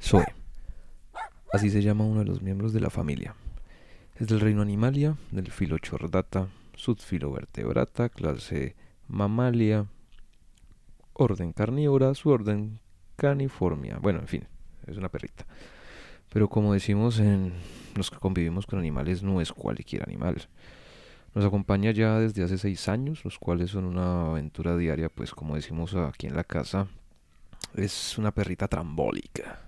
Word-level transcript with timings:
Zoe. 0.00 0.26
Así 1.52 1.70
se 1.70 1.82
llama 1.82 2.04
uno 2.04 2.20
de 2.20 2.26
los 2.26 2.42
miembros 2.42 2.72
de 2.72 2.80
la 2.80 2.90
familia. 2.90 3.34
Es 4.16 4.26
del 4.28 4.40
reino 4.40 4.62
Animalia, 4.62 5.16
del 5.30 5.50
filo 5.50 5.78
Chordata, 5.78 6.48
subfilovertebrata, 6.76 8.10
clase 8.10 8.76
Mamalia, 9.08 9.86
orden 11.14 11.52
carnívora, 11.52 12.14
su 12.14 12.30
orden 12.30 12.80
caniformia. 13.16 13.98
Bueno, 14.00 14.20
en 14.20 14.28
fin, 14.28 14.44
es 14.86 14.96
una 14.96 15.08
perrita. 15.08 15.46
Pero 16.32 16.48
como 16.48 16.72
decimos 16.72 17.20
en 17.20 17.52
los 17.94 18.10
que 18.10 18.18
convivimos 18.18 18.66
con 18.66 18.78
animales, 18.78 19.22
no 19.22 19.40
es 19.40 19.52
cualquier 19.52 20.02
animal. 20.02 20.48
Nos 21.34 21.44
acompaña 21.44 21.90
ya 21.90 22.18
desde 22.18 22.44
hace 22.44 22.58
seis 22.58 22.88
años, 22.88 23.24
los 23.24 23.38
cuales 23.38 23.70
son 23.70 23.84
una 23.84 24.30
aventura 24.30 24.76
diaria, 24.76 25.08
pues 25.08 25.32
como 25.32 25.56
decimos 25.56 25.94
aquí 25.94 26.26
en 26.26 26.36
la 26.36 26.44
casa, 26.44 26.88
es 27.76 28.18
una 28.18 28.32
perrita 28.32 28.68
trambólica. 28.68 29.60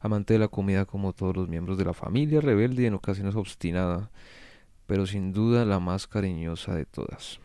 Amante 0.00 0.34
de 0.34 0.38
la 0.38 0.48
comida 0.48 0.84
como 0.84 1.12
todos 1.12 1.36
los 1.36 1.48
miembros 1.48 1.78
de 1.78 1.84
la 1.84 1.94
familia, 1.94 2.40
rebelde 2.40 2.82
y 2.82 2.86
en 2.86 2.94
ocasiones 2.94 3.34
obstinada, 3.34 4.10
pero 4.86 5.06
sin 5.06 5.32
duda 5.32 5.64
la 5.64 5.80
más 5.80 6.06
cariñosa 6.06 6.74
de 6.74 6.84
todas. 6.84 7.40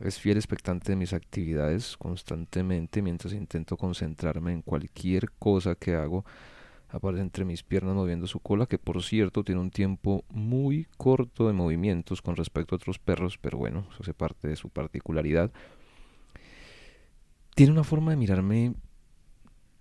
Es 0.00 0.18
fiel 0.18 0.36
expectante 0.36 0.92
de 0.92 0.96
mis 0.96 1.12
actividades 1.12 1.96
constantemente 1.96 3.00
mientras 3.00 3.32
intento 3.32 3.76
concentrarme 3.76 4.52
en 4.52 4.62
cualquier 4.62 5.30
cosa 5.32 5.76
que 5.76 5.94
hago. 5.94 6.24
Aparece 6.88 7.22
entre 7.22 7.44
mis 7.44 7.62
piernas 7.62 7.94
moviendo 7.94 8.26
su 8.26 8.40
cola, 8.40 8.66
que 8.66 8.78
por 8.78 9.02
cierto 9.02 9.42
tiene 9.44 9.60
un 9.60 9.70
tiempo 9.70 10.24
muy 10.30 10.86
corto 10.96 11.46
de 11.46 11.52
movimientos 11.52 12.22
con 12.22 12.36
respecto 12.36 12.74
a 12.74 12.76
otros 12.76 12.98
perros, 12.98 13.38
pero 13.38 13.58
bueno, 13.58 13.86
eso 13.90 14.02
hace 14.02 14.14
parte 14.14 14.48
de 14.48 14.56
su 14.56 14.68
particularidad. 14.68 15.50
Tiene 17.54 17.72
una 17.72 17.84
forma 17.84 18.10
de 18.10 18.16
mirarme 18.16 18.74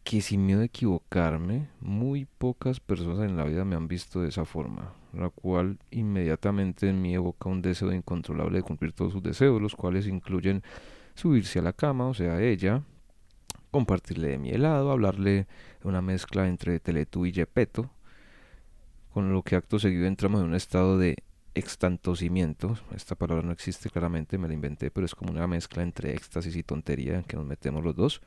que 0.04 0.22
sin 0.22 0.46
miedo 0.46 0.62
a 0.62 0.66
equivocarme, 0.66 1.70
muy 1.80 2.26
pocas 2.26 2.80
personas 2.80 3.20
en 3.30 3.38
la 3.38 3.46
vida 3.46 3.66
me 3.66 3.76
han 3.76 3.88
visto 3.88 4.22
de 4.22 4.30
esa 4.30 4.46
forma, 4.46 4.94
la 5.14 5.30
cual 5.30 5.78
inmediatamente 5.92 6.89
en 6.89 7.02
mí 7.02 7.14
evoca 7.14 7.50
un 7.50 7.61
deseo 7.61 7.94
incontrolable 7.94 8.58
de 8.58 8.64
cumplir 8.64 8.94
todos 8.94 9.14
sus 9.14 9.23
deseos, 9.23 9.61
los 9.61 9.75
cuales 9.75 10.08
incluyen 10.08 10.64
subirse 11.16 11.59
a 11.59 11.61
la 11.61 11.73
cama, 11.73 12.08
o 12.08 12.14
sea, 12.14 12.42
ella, 12.42 12.83
compartirle 13.72 14.30
de 14.30 14.38
mi 14.38 14.50
helado, 14.50 14.91
hablarle 14.91 15.47
una 15.84 16.02
mezcla 16.02 16.47
entre 16.47 16.80
Teletú 16.80 17.25
y 17.25 17.31
Yepeto, 17.31 17.91
con 19.14 19.31
lo 19.31 19.44
que 19.44 19.56
acto 19.56 19.78
seguido 19.80 20.08
entramos 20.08 20.41
en 20.41 20.47
un 20.47 20.56
estado 20.56 20.97
de 20.97 21.17
extantocimiento, 21.56 22.75
esta 22.95 23.14
palabra 23.16 23.45
no 23.45 23.52
existe 23.52 23.91
claramente, 23.91 24.39
me 24.39 24.47
la 24.47 24.56
inventé, 24.56 24.89
pero 24.89 25.06
es 25.06 25.14
como 25.14 25.31
una 25.31 25.45
mezcla 25.45 25.84
entre 25.84 26.14
éxtasis 26.14 26.56
y 26.56 26.64
tontería 26.64 27.16
en 27.16 27.23
que 27.23 27.38
nos 27.38 27.45
metemos 27.45 27.84
los 27.84 27.95
dos 27.95 28.22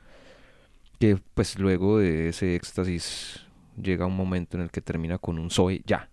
que 0.99 1.17
pues 1.33 1.59
luego 1.59 1.99
de 1.99 2.29
ese 2.29 2.55
éxtasis 2.55 3.45
llega 3.81 4.05
un 4.05 4.15
momento 4.15 4.57
en 4.57 4.63
el 4.63 4.71
que 4.71 4.81
termina 4.81 5.17
con 5.17 5.37
un 5.37 5.49
soy 5.49 5.83
ya. 5.85 6.09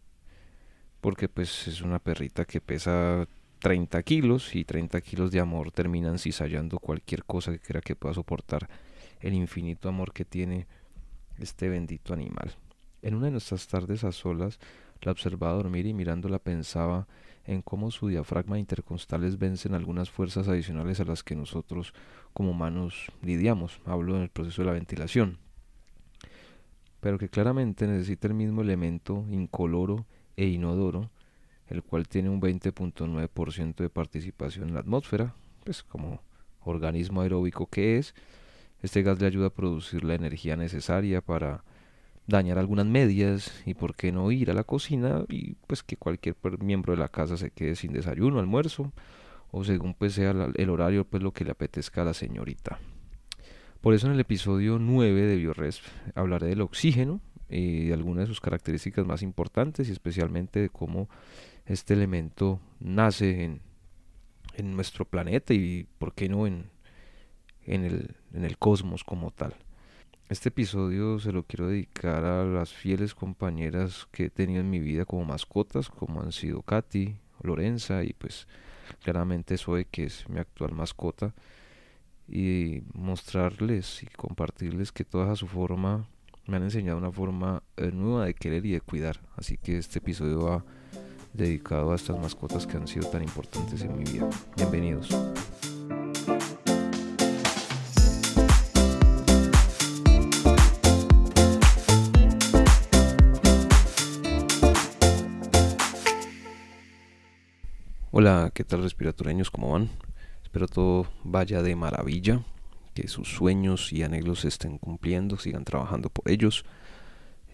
Porque 1.05 1.29
pues 1.29 1.69
es 1.69 1.83
una 1.83 1.99
perrita 1.99 2.47
que 2.47 2.63
pesa 2.63 3.29
30 3.59 4.03
kilos 4.05 4.57
y 4.57 4.65
30 4.65 5.03
kilos 5.03 5.31
de 5.31 5.39
amor 5.39 5.71
terminan 5.71 6.19
cizallando 6.19 6.79
cualquier 6.79 7.25
cosa 7.25 7.53
que 7.53 7.59
crea 7.59 7.83
que 7.83 7.95
pueda 7.95 8.15
soportar 8.15 8.71
el 9.21 9.35
infinito 9.35 9.91
amor 9.91 10.15
que 10.15 10.25
tiene 10.25 10.67
este 11.39 11.69
bendito 11.69 12.15
animal. 12.15 12.55
En 13.03 13.17
una 13.17 13.27
de 13.27 13.33
nuestras 13.33 13.69
tardes 13.69 14.03
a 14.03 14.13
solas 14.13 14.59
la 15.03 15.13
observaba 15.13 15.53
dormir 15.53 15.85
y 15.85 15.93
mirándola 15.93 16.39
pensaba 16.39 17.07
en 17.45 17.61
cómo 17.61 17.91
su 17.91 18.09
diafragma 18.09 18.59
interconstales 18.59 19.39
vencen 19.39 19.75
algunas 19.75 20.09
fuerzas 20.09 20.49
adicionales 20.49 21.01
a 21.01 21.05
las 21.05 21.23
que 21.23 21.37
nosotros 21.37 21.93
como 22.33 22.53
humanos 22.53 23.13
lidiamos. 23.21 23.79
Hablo 23.85 24.17
en 24.17 24.23
el 24.23 24.31
proceso 24.31 24.63
de 24.63 24.69
la 24.69 24.73
ventilación. 24.73 25.37
Pero 27.01 27.19
que 27.19 27.29
claramente 27.29 27.87
necesita 27.87 28.27
el 28.27 28.33
mismo 28.33 28.63
elemento 28.63 29.27
incoloro 29.29 30.07
e 30.37 30.47
inodoro, 30.47 31.11
el 31.69 31.83
cual 31.83 32.09
tiene 32.09 32.29
un 32.29 32.41
20.9% 32.41 33.77
de 33.77 33.89
participación 33.89 34.69
en 34.69 34.75
la 34.75 34.81
atmósfera, 34.81 35.35
pues 35.65 35.83
como 35.83 36.23
organismo 36.61 37.21
aeróbico 37.21 37.67
que 37.67 37.99
es, 37.99 38.15
este 38.83 39.03
gas 39.03 39.21
le 39.21 39.27
ayuda 39.27 39.47
a 39.47 39.55
producir 39.55 40.05
la 40.05 40.15
energía 40.15 40.57
necesaria 40.57 41.21
para 41.21 41.65
dañar 42.27 42.59
algunas 42.59 42.87
medias 42.87 43.63
y 43.67 43.75
por 43.75 43.95
qué 43.95 44.13
no 44.13 44.31
ir 44.31 44.51
a 44.51 44.55
la 44.55 44.65
cocina 44.65 45.25
y 45.29 45.55
pues 45.67 45.83
que 45.83 45.97
cualquier 45.97 46.37
miembro 46.61 46.93
de 46.93 46.99
la 46.99 47.09
casa 47.09 47.37
se 47.37 47.51
quede 47.51 47.77
sin 47.77 47.93
desayuno, 47.93 48.39
almuerzo 48.39 48.93
o 49.51 49.65
según 49.65 49.95
pues 49.95 50.15
sea 50.15 50.35
el 50.55 50.71
horario 50.71 51.05
pues 51.05 51.23
lo 51.23 51.33
que 51.33 51.45
le 51.45 51.53
apetezca 51.53 52.03
a 52.03 52.07
la 52.07 52.15
señorita. 52.15 52.79
Por 53.81 53.95
eso 53.95 54.07
en 54.07 54.15
el 54.15 54.21
episodio 54.21 54.79
9 54.79 55.23
de 55.23 55.37
BioRes 55.37 55.83
hablaré 56.15 56.49
del 56.49 56.63
oxígeno 56.63 57.21
de 57.49 57.93
algunas 57.93 58.23
de 58.23 58.27
sus 58.27 58.41
características 58.41 59.07
más 59.07 59.23
importantes 59.23 59.89
y 59.89 59.93
especialmente 59.93 60.61
de 60.61 60.69
cómo 60.71 61.09
este 61.67 61.95
elemento 61.95 62.61
nace 62.81 63.45
en, 63.45 63.61
en 64.55 64.75
nuestro 64.75 65.05
planeta 65.05 65.55
y 65.55 65.87
por 65.99 66.15
qué 66.15 66.29
no 66.29 66.47
en, 66.47 66.71
en, 67.67 67.85
el, 67.85 68.17
en 68.33 68.45
el 68.45 68.59
cosmos 68.59 69.05
como 69.05 69.31
tal. 69.31 69.55
Este 70.29 70.49
episodio 70.49 71.19
se 71.19 71.33
lo 71.33 71.43
quiero 71.43 71.69
dedicar 71.69 72.25
a 72.25 72.45
las 72.45 72.73
fieles 72.73 73.15
compañeras 73.15 74.09
que 74.11 74.25
he 74.25 74.31
tenido 74.31 74.61
en 74.61 74.71
mi 74.71 74.81
vida 74.81 75.05
como 75.05 75.25
mascotas, 75.25 75.91
como 75.91 76.23
han 76.23 76.33
sido 76.33 76.63
Katy, 76.63 77.17
Lorenza 77.43 78.05
y 78.05 78.15
pues 78.15 78.49
claramente 79.03 79.59
Zoe, 79.59 79.85
que 79.85 80.05
es 80.05 80.29
mi 80.29 80.39
actual 80.39 80.73
mascota, 80.73 81.35
y 82.27 82.83
mostrarles 82.95 84.03
y 84.03 84.07
compartirles 84.07 84.93
que 84.93 85.05
todas 85.05 85.29
a 85.29 85.37
su 85.37 85.47
forma 85.47 86.09
me 86.47 86.57
han 86.57 86.63
enseñado 86.63 86.99
una 86.99 87.11
forma 87.11 87.63
eh, 87.77 87.91
nueva 87.93 88.27
de 88.27 88.35
querer 88.35 88.65
y 88.67 88.73
de 88.73 88.81
cuidar. 88.81 89.21
Así 89.37 89.57
que 89.57 89.79
este 89.79 89.99
episodio 89.99 90.45
va 90.45 90.65
dedicado 91.33 91.93
a 91.93 91.97
estas 91.97 92.19
mascotas 92.19 92.67
que 92.67 92.77
han 92.77 92.87
sido 92.87 93.09
tan 93.09 93.23
importantes 93.23 93.81
en 93.83 93.97
mi 93.97 94.05
vida. 94.05 94.29
Bienvenidos. 94.57 95.09
Hola, 108.11 108.53
¿qué 108.55 108.63
tal 108.63 108.83
respiratoreños? 108.83 109.51
¿Cómo 109.51 109.73
van? 109.73 109.91
Espero 110.45 110.69
todo 110.69 111.09
vaya 111.25 111.63
de 111.63 111.75
maravilla, 111.75 112.43
que 112.95 113.09
sus 113.09 113.29
sueños 113.29 113.93
y 113.93 114.03
anhelos 114.03 114.41
se 114.41 114.49
estén 114.49 114.79
cumpliendo, 114.79 115.37
sigan 115.37 115.65
trabajando 115.65 116.09
por 116.09 116.31
ellos. 116.31 116.65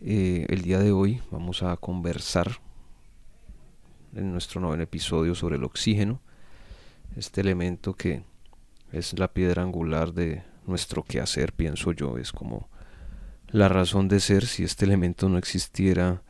Eh, 0.02 0.46
el 0.48 0.62
día 0.62 0.78
de 0.78 0.92
hoy 0.92 1.20
vamos 1.30 1.62
a 1.62 1.76
conversar 1.76 2.60
en 4.14 4.32
nuestro 4.32 4.60
nuevo 4.60 4.80
episodio 4.80 5.34
sobre 5.34 5.56
el 5.56 5.64
oxígeno, 5.64 6.20
este 7.16 7.40
elemento 7.40 7.94
que 7.94 8.22
es 8.92 9.18
la 9.18 9.32
piedra 9.32 9.62
angular 9.62 10.12
de 10.12 10.42
nuestro 10.66 11.02
quehacer, 11.02 11.52
pienso 11.52 11.92
yo, 11.92 12.18
es 12.18 12.32
como 12.32 12.68
la 13.48 13.68
razón 13.68 14.08
de 14.08 14.20
ser. 14.20 14.46
Si 14.46 14.64
este 14.64 14.84
elemento 14.84 15.28
no 15.28 15.38
existiera, 15.38 16.22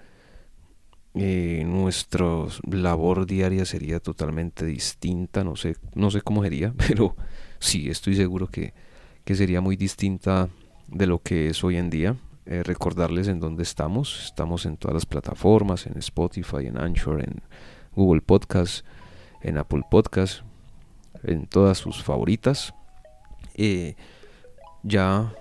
eh, 1.15 1.65
nuestra 1.67 2.27
labor 2.71 3.27
diaria 3.27 3.65
sería 3.65 4.01
totalmente 4.01 4.65
distinta, 4.65 5.45
no 5.45 5.57
sé, 5.57 5.77
no 5.95 6.11
sé 6.11 6.23
cómo 6.23 6.43
sería, 6.43 6.73
pero 6.89 7.17
sí, 7.59 7.89
estoy 7.89 8.15
seguro 8.15 8.49
que, 8.49 8.75
que 9.25 9.35
sería 9.35 9.61
muy 9.61 9.77
distinta 9.77 10.49
de 10.89 11.07
lo 11.07 11.21
que 11.21 11.49
es 11.49 11.63
hoy 11.65 11.77
en 11.77 11.91
día. 11.91 12.17
Eh, 12.47 12.63
recordarles 12.63 13.29
en 13.29 13.39
dónde 13.39 13.63
estamos, 13.63 14.25
estamos 14.25 14.67
en 14.67 14.77
todas 14.77 14.95
las 14.95 15.07
plataformas, 15.07 15.87
en 15.87 15.97
Spotify, 15.99 16.67
en 16.67 16.79
Anchor, 16.79 17.23
en 17.23 17.43
Google 17.95 18.23
Podcast, 18.23 18.85
en 19.43 19.59
Apple 19.59 19.83
Podcast, 19.91 20.43
en 21.23 21.47
todas 21.47 21.79
sus 21.79 22.03
favoritas. 22.03 22.75
Eh, 23.55 23.95
ya 24.83 25.33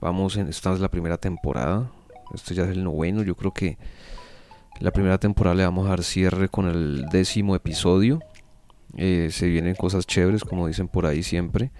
vamos 0.00 0.36
en, 0.36 0.48
esta 0.48 0.72
es 0.72 0.80
la 0.80 0.90
primera 0.90 1.18
temporada, 1.18 1.90
esto 2.34 2.54
ya 2.54 2.64
es 2.64 2.70
el 2.70 2.82
noveno, 2.82 3.22
yo 3.22 3.36
creo 3.36 3.52
que 3.52 3.78
la 4.80 4.92
primera 4.92 5.18
temporada 5.18 5.54
le 5.54 5.64
vamos 5.64 5.86
a 5.86 5.90
dar 5.90 6.02
cierre 6.02 6.48
con 6.48 6.66
el 6.66 7.06
décimo 7.10 7.54
episodio. 7.54 8.20
Eh, 8.96 9.28
se 9.30 9.46
vienen 9.46 9.74
cosas 9.74 10.06
chéveres, 10.06 10.42
como 10.42 10.66
dicen 10.66 10.88
por 10.88 11.06
ahí 11.06 11.22
siempre. 11.22 11.70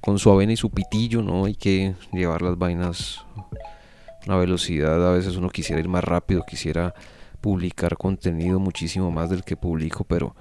Con 0.00 0.18
su 0.18 0.30
avena 0.30 0.52
y 0.52 0.56
su 0.56 0.70
pitillo, 0.70 1.22
¿no? 1.22 1.44
Hay 1.44 1.54
que 1.54 1.94
llevar 2.12 2.42
las 2.42 2.56
vainas 2.56 3.24
a 3.36 4.26
una 4.26 4.36
velocidad. 4.36 5.06
A 5.06 5.12
veces 5.12 5.36
uno 5.36 5.50
quisiera 5.50 5.80
ir 5.80 5.88
más 5.88 6.04
rápido, 6.04 6.44
quisiera 6.46 6.94
publicar 7.40 7.96
contenido 7.96 8.58
muchísimo 8.58 9.10
más 9.10 9.30
del 9.30 9.44
que 9.44 9.56
publico, 9.56 10.04
pero 10.04 10.34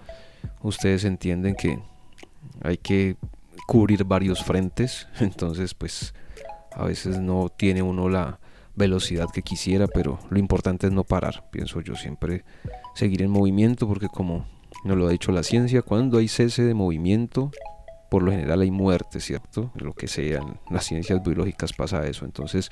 ustedes 0.62 1.06
entienden 1.06 1.56
que 1.56 1.80
hay 2.62 2.78
que 2.78 3.16
cubrir 3.68 4.04
varios 4.04 4.44
frentes. 4.44 5.08
Entonces, 5.20 5.74
pues 5.74 6.14
a 6.72 6.86
veces 6.86 7.20
no 7.20 7.50
tiene 7.50 7.82
uno 7.82 8.10
la 8.10 8.40
velocidad 8.76 9.28
que 9.34 9.42
quisiera, 9.42 9.88
pero 9.88 10.20
lo 10.30 10.40
importante 10.40 10.88
es 10.88 10.94
no 10.94 11.04
parar, 11.04 11.50
pienso 11.52 11.82
yo, 11.82 11.96
siempre 11.96 12.46
seguir 12.96 13.22
en 13.22 13.30
movimiento, 13.30 13.88
porque 13.88 14.08
como 14.08 14.46
nos 14.86 14.98
lo 14.98 15.08
ha 15.08 15.12
dicho 15.12 15.32
la 15.32 15.44
ciencia, 15.44 15.82
cuando 15.82 16.18
hay 16.18 16.28
cese 16.28 16.64
de 16.64 16.74
movimiento, 16.74 17.52
por 18.10 18.24
lo 18.24 18.32
general 18.32 18.62
hay 18.62 18.72
muerte, 18.72 19.20
¿cierto? 19.20 19.72
Lo 19.76 19.94
que 19.94 20.08
sea, 20.08 20.40
en 20.40 20.60
las 20.70 20.86
ciencias 20.86 21.22
biológicas 21.24 21.74
pasa 21.74 22.06
eso, 22.08 22.26
entonces 22.26 22.70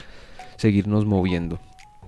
seguirnos 0.57 1.05
moviendo. 1.05 1.59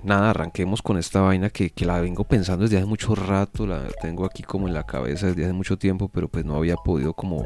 Nada, 0.04 0.30
arranquemos 0.30 0.82
con 0.82 0.98
esta 0.98 1.22
vaina 1.22 1.50
que, 1.50 1.72
que, 1.72 1.86
la 1.86 2.00
vengo 2.00 2.24
pensando 2.24 2.64
desde 2.64 2.78
hace 2.78 2.86
mucho 2.86 3.16
rato, 3.16 3.68
la 3.68 3.88
tengo 4.02 4.26
aquí 4.26 4.44
como 4.44 4.68
en 4.68 4.74
la 4.74 4.86
cabeza 4.86 5.28
desde 5.28 5.44
hace 5.44 5.54
mucho 5.54 5.78
tiempo, 5.78 6.08
pero 6.08 6.30
pues 6.30 6.46
no 6.46 6.56
había 6.56 6.78
podido 6.78 7.14
como, 7.14 7.46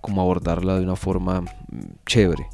como 0.00 0.22
abordarla 0.22 0.76
de 0.76 0.84
una 0.84 0.94
forma 0.96 1.40
mm, 1.40 1.46
chévere. 2.06 2.46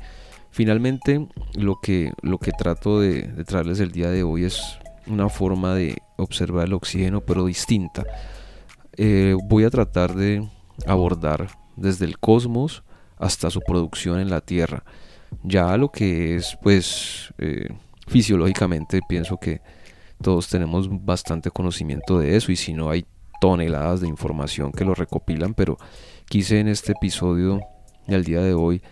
Finalmente, 0.50 1.28
lo 1.54 1.80
que, 1.82 2.12
lo 2.22 2.38
que 2.38 2.52
trato 2.52 3.00
de, 3.00 3.24
traerles 3.44 3.80
el 3.80 3.90
día 3.90 4.08
de 4.10 4.22
hoy 4.22 4.44
es 4.44 4.78
una 5.06 5.28
forma 5.28 5.74
de 5.74 5.98
observar 6.16 6.66
el 6.66 6.74
oxígeno, 6.74 7.20
pero 7.20 7.44
distinta. 7.44 8.04
Eh, 8.96 9.36
voy 9.44 9.64
a 9.64 9.70
tratar 9.70 10.14
de 10.14 10.48
abordar 10.86 11.48
desde 11.76 12.04
el 12.04 12.18
cosmos 12.18 12.84
hasta 13.16 13.50
su 13.50 13.60
producción 13.60 14.20
en 14.20 14.30
la 14.30 14.40
Tierra. 14.40 14.84
Ya 15.42 15.76
lo 15.76 15.90
que 15.90 16.36
es, 16.36 16.56
pues, 16.62 17.32
eh, 17.38 17.68
fisiológicamente, 18.06 19.00
pienso 19.08 19.38
que 19.38 19.60
todos 20.22 20.48
tenemos 20.48 20.88
bastante 21.04 21.50
conocimiento 21.50 22.18
de 22.18 22.36
eso 22.36 22.52
y 22.52 22.56
si 22.56 22.72
no 22.72 22.90
hay 22.90 23.04
toneladas 23.40 24.00
de 24.00 24.08
información 24.08 24.72
que 24.72 24.84
lo 24.84 24.94
recopilan, 24.94 25.54
pero 25.54 25.76
quise 26.28 26.60
en 26.60 26.68
este 26.68 26.92
episodio 26.92 27.60
del 28.06 28.24
día 28.24 28.40
de 28.40 28.54
hoy 28.54 28.82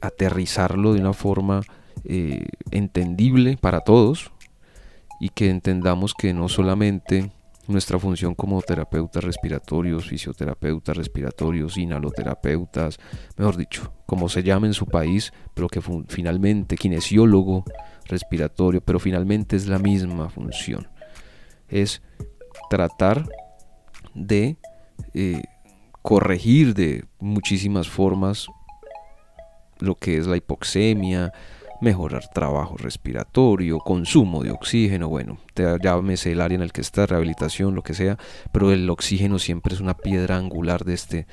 aterrizarlo 0.00 0.92
de 0.92 1.00
una 1.00 1.12
forma 1.12 1.62
eh, 2.04 2.46
entendible 2.70 3.56
para 3.56 3.80
todos 3.80 4.32
y 5.20 5.30
que 5.30 5.48
entendamos 5.48 6.14
que 6.14 6.34
no 6.34 6.48
solamente 6.48 7.30
nuestra 7.68 7.98
función 7.98 8.34
como 8.34 8.60
terapeutas 8.62 9.24
respiratorios, 9.24 10.08
fisioterapeutas 10.08 10.96
respiratorios, 10.96 11.76
inhaloterapeutas, 11.76 12.98
mejor 13.36 13.56
dicho, 13.56 13.92
como 14.06 14.28
se 14.28 14.42
llame 14.42 14.68
en 14.68 14.74
su 14.74 14.86
país, 14.86 15.32
pero 15.54 15.68
que 15.68 15.80
finalmente 16.08 16.76
kinesiólogo 16.76 17.64
respiratorio, 18.06 18.80
pero 18.80 18.98
finalmente 18.98 19.56
es 19.56 19.66
la 19.66 19.78
misma 19.78 20.28
función. 20.28 20.88
Es 21.68 22.02
tratar 22.68 23.26
de 24.14 24.56
eh, 25.14 25.42
corregir 26.02 26.74
de 26.74 27.04
muchísimas 27.18 27.88
formas 27.88 28.46
lo 29.78 29.94
que 29.94 30.18
es 30.18 30.26
la 30.26 30.36
hipoxemia, 30.36 31.32
mejorar 31.80 32.28
trabajo 32.28 32.76
respiratorio, 32.76 33.78
consumo 33.78 34.42
de 34.42 34.50
oxígeno, 34.50 35.08
bueno, 35.08 35.38
llámese 35.82 36.32
el 36.32 36.40
área 36.40 36.56
en 36.56 36.62
el 36.62 36.72
que 36.72 36.80
está, 36.80 37.06
rehabilitación, 37.06 37.74
lo 37.74 37.82
que 37.82 37.94
sea, 37.94 38.18
pero 38.52 38.72
el 38.72 38.88
oxígeno 38.88 39.38
siempre 39.38 39.74
es 39.74 39.80
una 39.80 39.94
piedra 39.94 40.36
angular 40.36 40.84
de 40.84 40.94
este, 40.94 41.26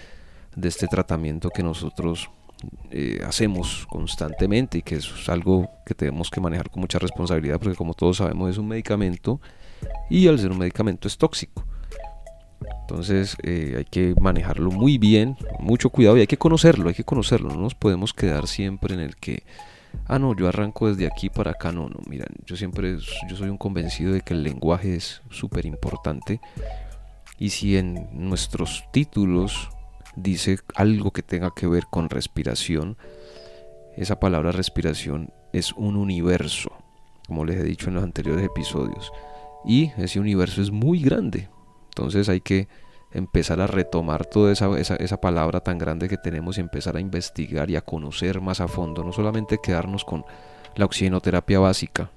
de 0.55 0.67
este 0.67 0.87
tratamiento 0.87 1.49
que 1.49 1.63
nosotros 1.63 2.29
eh, 2.91 3.21
hacemos 3.25 3.87
constantemente 3.89 4.79
y 4.79 4.81
que 4.81 4.95
es 4.95 5.29
algo 5.29 5.69
que 5.85 5.95
tenemos 5.95 6.29
que 6.29 6.41
manejar 6.41 6.69
con 6.69 6.81
mucha 6.81 6.99
responsabilidad 6.99 7.59
porque 7.59 7.75
como 7.75 7.95
todos 7.95 8.17
sabemos 8.17 8.51
es 8.51 8.57
un 8.59 8.67
medicamento 8.67 9.41
y 10.11 10.27
al 10.27 10.37
ser 10.37 10.51
un 10.51 10.59
medicamento 10.59 11.07
es 11.07 11.17
tóxico. 11.17 11.65
Entonces 12.81 13.35
eh, 13.43 13.75
hay 13.77 13.85
que 13.85 14.13
manejarlo 14.19 14.69
muy 14.69 14.97
bien, 14.97 15.37
mucho 15.59 15.89
cuidado 15.89 16.17
y 16.17 16.21
hay 16.21 16.27
que 16.27 16.37
conocerlo, 16.37 16.89
hay 16.89 16.95
que 16.95 17.03
conocerlo. 17.03 17.49
No 17.49 17.61
nos 17.61 17.73
podemos 17.73 18.13
quedar 18.13 18.47
siempre 18.47 18.93
en 18.93 18.99
el 18.99 19.15
que, 19.15 19.43
ah, 20.07 20.19
no, 20.19 20.35
yo 20.35 20.47
arranco 20.47 20.87
desde 20.87 21.07
aquí 21.07 21.29
para 21.29 21.51
acá. 21.51 21.71
No, 21.71 21.89
no, 21.89 21.99
miren, 22.07 22.29
yo 22.45 22.55
siempre 22.55 22.97
yo 23.29 23.35
soy 23.35 23.49
un 23.49 23.57
convencido 23.57 24.13
de 24.13 24.21
que 24.21 24.33
el 24.33 24.43
lenguaje 24.43 24.95
es 24.95 25.21
súper 25.29 25.65
importante. 25.65 26.39
Y 27.37 27.49
si 27.49 27.77
en 27.77 28.07
nuestros 28.11 28.83
títulos 28.91 29.69
dice 30.15 30.59
algo 30.75 31.11
que 31.11 31.23
tenga 31.23 31.51
que 31.55 31.67
ver 31.67 31.85
con 31.89 32.09
respiración, 32.09 32.97
esa 33.95 34.19
palabra 34.19 34.51
respiración 34.51 35.33
es 35.53 35.73
un 35.73 35.95
universo, 35.95 36.71
como 37.27 37.45
les 37.45 37.57
he 37.57 37.63
dicho 37.63 37.89
en 37.89 37.95
los 37.95 38.03
anteriores 38.03 38.45
episodios. 38.45 39.11
Y 39.65 39.91
ese 39.97 40.19
universo 40.19 40.61
es 40.61 40.71
muy 40.71 41.01
grande, 41.01 41.49
entonces 41.89 42.29
hay 42.29 42.41
que 42.41 42.67
empezar 43.13 43.59
a 43.59 43.67
retomar 43.67 44.25
toda 44.25 44.51
esa, 44.51 44.77
esa, 44.77 45.19
palabra 45.19 45.59
tan 45.59 45.77
grande 45.77 46.07
que 46.07 46.17
tenemos 46.17 46.57
y 46.57 46.61
empezar 46.61 46.95
a 46.95 47.01
investigar 47.01 47.69
y 47.69 47.75
a 47.75 47.81
conocer 47.81 48.41
más 48.41 48.61
a 48.61 48.67
fondo, 48.67 49.03
no 49.03 49.11
solamente 49.11 49.59
quedarnos 49.61 50.05
con 50.05 50.23
la 50.75 50.85
oxigenoterapia 50.85 51.59
básica, 51.59 52.09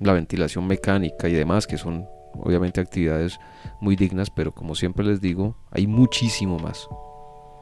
la 0.00 0.14
ventilación 0.14 0.66
mecánica 0.66 1.28
y 1.28 1.32
demás, 1.32 1.66
que 1.66 1.78
son 1.78 2.06
obviamente 2.34 2.80
actividades 2.80 3.38
muy 3.80 3.96
dignas, 3.96 4.30
pero 4.30 4.52
como 4.52 4.74
siempre 4.74 5.04
les 5.04 5.20
digo, 5.20 5.56
hay 5.70 5.86
muchísimo 5.86 6.58
más, 6.58 6.88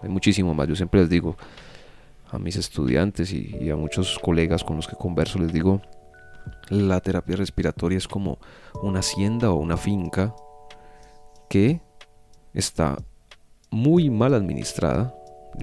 hay 0.02 0.08
muchísimo 0.08 0.54
más. 0.54 0.68
Yo 0.68 0.76
siempre 0.76 1.00
les 1.00 1.10
digo 1.10 1.36
a 2.30 2.38
mis 2.38 2.54
estudiantes 2.56 3.32
y, 3.32 3.56
y 3.60 3.70
a 3.70 3.76
muchos 3.76 4.18
colegas 4.20 4.62
con 4.62 4.76
los 4.76 4.86
que 4.86 4.94
converso, 4.94 5.40
les 5.40 5.52
digo, 5.52 5.82
la 6.68 7.00
terapia 7.00 7.34
respiratoria 7.34 7.98
es 7.98 8.06
como 8.06 8.38
una 8.82 9.00
hacienda 9.00 9.50
o 9.50 9.56
una 9.56 9.76
finca 9.76 10.34
que 11.48 11.80
está 12.54 12.96
muy 13.70 14.10
mal 14.10 14.34
administrada. 14.34 15.14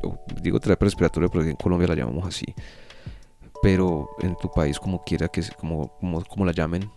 Yo 0.01 0.19
digo 0.41 0.59
terapia 0.59 0.85
respiratoria 0.85 1.29
porque 1.29 1.49
en 1.49 1.55
Colombia 1.55 1.87
la 1.87 1.95
llamamos 1.95 2.25
así. 2.25 2.45
Pero 3.61 4.09
en 4.21 4.35
tu 4.35 4.51
país 4.51 4.79
como 4.79 5.03
quiera 5.03 5.27
que 5.27 5.41
como, 5.59 5.89
como, 5.99 6.23
como 6.23 6.45
la 6.45 6.51
llamen. 6.51 6.89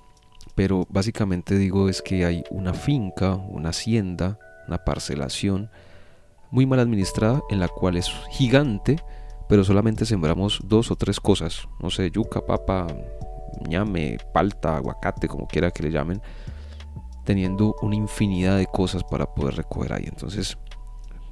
Pero 0.55 0.87
básicamente 0.89 1.57
digo 1.57 1.89
es 1.89 2.03
que 2.03 2.25
hay 2.25 2.45
una 2.51 2.75
finca, 2.75 3.35
una 3.35 3.71
hacienda, 3.71 4.39
una 4.69 4.79
parcelación 4.79 5.71
muy 6.51 6.67
mal 6.67 6.81
administrada 6.81 7.41
en 7.51 7.61
la 7.61 7.69
cual 7.69 7.97
es 7.97 8.11
gigante, 8.31 8.97
pero 9.49 9.65
solamente 9.65 10.05
sembramos 10.05 10.61
dos 10.65 10.91
o 10.91 10.97
tres 10.97 11.21
cosas. 11.21 11.69
No 11.81 11.91
sé, 11.91 12.11
yuca, 12.11 12.45
papa, 12.45 12.87
ñame, 13.69 14.19
palta, 14.33 14.77
aguacate, 14.77 15.29
como 15.29 15.47
quiera 15.47 15.71
que 15.71 15.85
le 15.85 15.91
llamen 15.91 16.21
teniendo 17.31 17.77
una 17.81 17.95
infinidad 17.95 18.57
de 18.57 18.67
cosas 18.67 19.05
para 19.05 19.25
poder 19.25 19.55
recoger 19.55 19.93
ahí. 19.93 20.03
Entonces, 20.05 20.59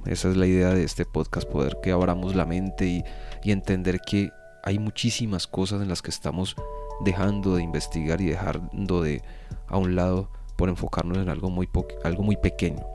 esa 0.05 0.29
es 0.29 0.37
la 0.37 0.47
idea 0.47 0.69
de 0.69 0.85
este 0.85 1.03
podcast, 1.03 1.45
poder 1.45 1.77
que 1.83 1.91
abramos 1.91 2.37
la 2.37 2.45
mente 2.45 2.85
y, 2.85 3.03
entender 3.43 3.99
que 3.99 4.31
hay 4.63 4.79
muchísimas 4.79 5.45
cosas 5.45 5.81
en 5.81 5.89
las 5.89 6.01
que 6.01 6.09
estamos 6.09 6.55
dejando 7.03 7.57
de 7.57 7.63
investigar 7.63 8.21
y 8.21 8.27
dejando 8.27 9.01
de 9.01 9.21
a 9.67 9.77
un 9.77 9.97
lado 9.97 10.31
por 10.55 10.69
enfocarnos 10.69 11.17
en 11.17 11.27
algo 11.27 11.49
muy, 11.49 11.67
algo 12.05 12.23
muy 12.23 12.37
pequeño. 12.37 12.85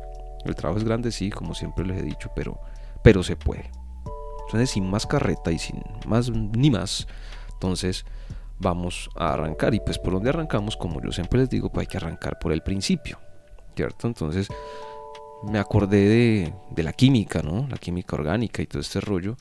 El 0.47 0.55
trabajo 0.55 0.79
es 0.79 0.85
grande, 0.85 1.13
sí, 1.13 1.29
como 1.29 1.55
siempre 1.55 1.85
les 1.85 1.99
he 1.99 2.03
dicho, 2.03 2.31
pero, 2.35 2.59
pero 3.03 3.23
se 3.23 3.37
puede. 3.37 3.71
Entonces, 4.47 4.71
sin 4.71 4.89
más 4.89 5.05
carreta 5.07 5.53
y 5.53 5.59
sin 5.59 5.83
más 6.07 6.31
ni 6.31 6.71
más, 6.71 7.07
entonces 7.53 8.07
vamos 8.65 9.11
a 9.15 9.35
arrancar. 9.35 9.75
Y 9.75 9.81
pues 9.81 9.99
por 9.99 10.15
donde 10.15 10.31
arrancamos, 10.31 10.77
como 10.77 11.01
yo 11.01 11.13
siempre 11.13 11.41
les 11.41 11.51
digo, 11.51 11.71
pues 11.71 11.87
hay 11.87 11.91
que 11.91 11.99
arrancar 11.99 12.39
por 12.41 12.53
el 12.53 12.63
principio, 12.63 13.21
¿cierto? 13.77 14.09
Entonces 14.09 14.49
me 15.45 15.59
acordé 15.59 16.09
de, 16.09 16.55
de 16.71 16.83
la 16.83 16.93
química, 16.93 17.43
¿no? 17.43 17.69
La 17.69 17.77
química 17.77 18.17
orgánica 18.17 18.63
y 18.63 18.67
todo 18.67 18.81
este 18.81 19.01
rollo. 19.01 19.37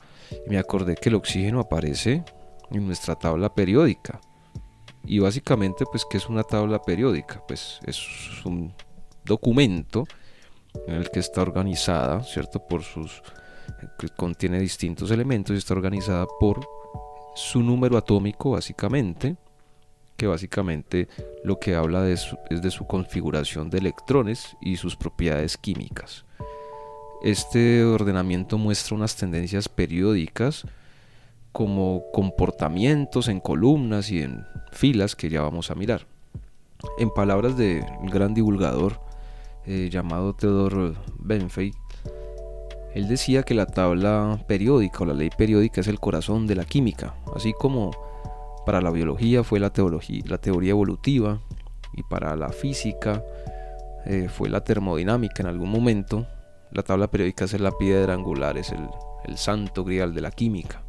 Y 0.46 0.50
me 0.50 0.58
acordé 0.58 0.94
que 0.94 1.08
el 1.08 1.16
oxígeno 1.16 1.58
aparece 1.58 2.22
en 2.70 2.86
nuestra 2.86 3.16
tabla 3.16 3.52
periódica. 3.52 4.20
Y 5.06 5.18
básicamente, 5.18 5.84
pues, 5.90 6.04
¿qué 6.08 6.18
es 6.18 6.28
una 6.28 6.44
tabla 6.44 6.80
periódica? 6.80 7.42
Pues 7.46 7.80
es 7.84 7.98
un 8.44 8.72
documento 9.24 10.04
en 10.86 10.94
el 10.94 11.10
que 11.10 11.20
está 11.20 11.42
organizada, 11.42 12.22
¿cierto? 12.22 12.66
Por 12.66 12.82
sus... 12.82 13.22
que 13.98 14.08
contiene 14.10 14.58
distintos 14.60 15.10
elementos 15.10 15.54
y 15.54 15.58
está 15.58 15.74
organizada 15.74 16.26
por 16.38 16.66
su 17.34 17.62
número 17.62 17.96
atómico 17.96 18.52
básicamente, 18.52 19.36
que 20.16 20.26
básicamente 20.26 21.08
lo 21.44 21.58
que 21.58 21.74
habla 21.74 22.08
es 22.08 22.34
de 22.48 22.70
su 22.70 22.86
configuración 22.86 23.70
de 23.70 23.78
electrones 23.78 24.56
y 24.60 24.76
sus 24.76 24.96
propiedades 24.96 25.56
químicas. 25.56 26.24
Este 27.24 27.82
ordenamiento 27.84 28.58
muestra 28.58 28.96
unas 28.96 29.16
tendencias 29.16 29.68
periódicas 29.68 30.66
como 31.52 32.02
comportamientos 32.12 33.28
en 33.28 33.40
columnas 33.40 34.10
y 34.10 34.20
en 34.20 34.44
filas 34.72 35.16
que 35.16 35.30
ya 35.30 35.40
vamos 35.40 35.70
a 35.70 35.74
mirar. 35.74 36.06
En 36.98 37.10
palabras 37.10 37.56
de 37.56 37.86
un 38.00 38.08
gran 38.08 38.34
divulgador 38.34 39.00
eh, 39.64 39.88
llamado 39.90 40.34
Theodor 40.34 40.96
Benfey, 41.18 41.72
él 42.94 43.08
decía 43.08 43.42
que 43.42 43.54
la 43.54 43.66
tabla 43.66 44.38
periódica 44.46 45.00
o 45.00 45.06
la 45.06 45.14
ley 45.14 45.30
periódica 45.36 45.80
es 45.80 45.88
el 45.88 46.00
corazón 46.00 46.46
de 46.46 46.54
la 46.54 46.64
química, 46.64 47.14
así 47.34 47.52
como 47.52 47.90
para 48.64 48.80
la 48.80 48.90
biología 48.90 49.44
fue 49.44 49.60
la, 49.60 49.70
teoría 49.70 50.70
evolutiva 50.70 51.40
y 51.92 52.02
para 52.04 52.36
la 52.36 52.50
física 52.50 53.22
eh, 54.06 54.28
fue 54.28 54.48
la 54.48 54.62
termodinámica 54.62 55.42
en 55.42 55.48
algún 55.48 55.70
momento. 55.70 56.26
La 56.70 56.82
tabla 56.82 57.10
periódica 57.10 57.44
es 57.44 57.60
la 57.60 57.72
piedra 57.72 58.14
angular, 58.14 58.56
es 58.56 58.72
el, 58.72 58.88
santo 59.36 59.84
grial 59.84 60.14
de 60.14 60.20
la 60.20 60.30
química. 60.30 60.82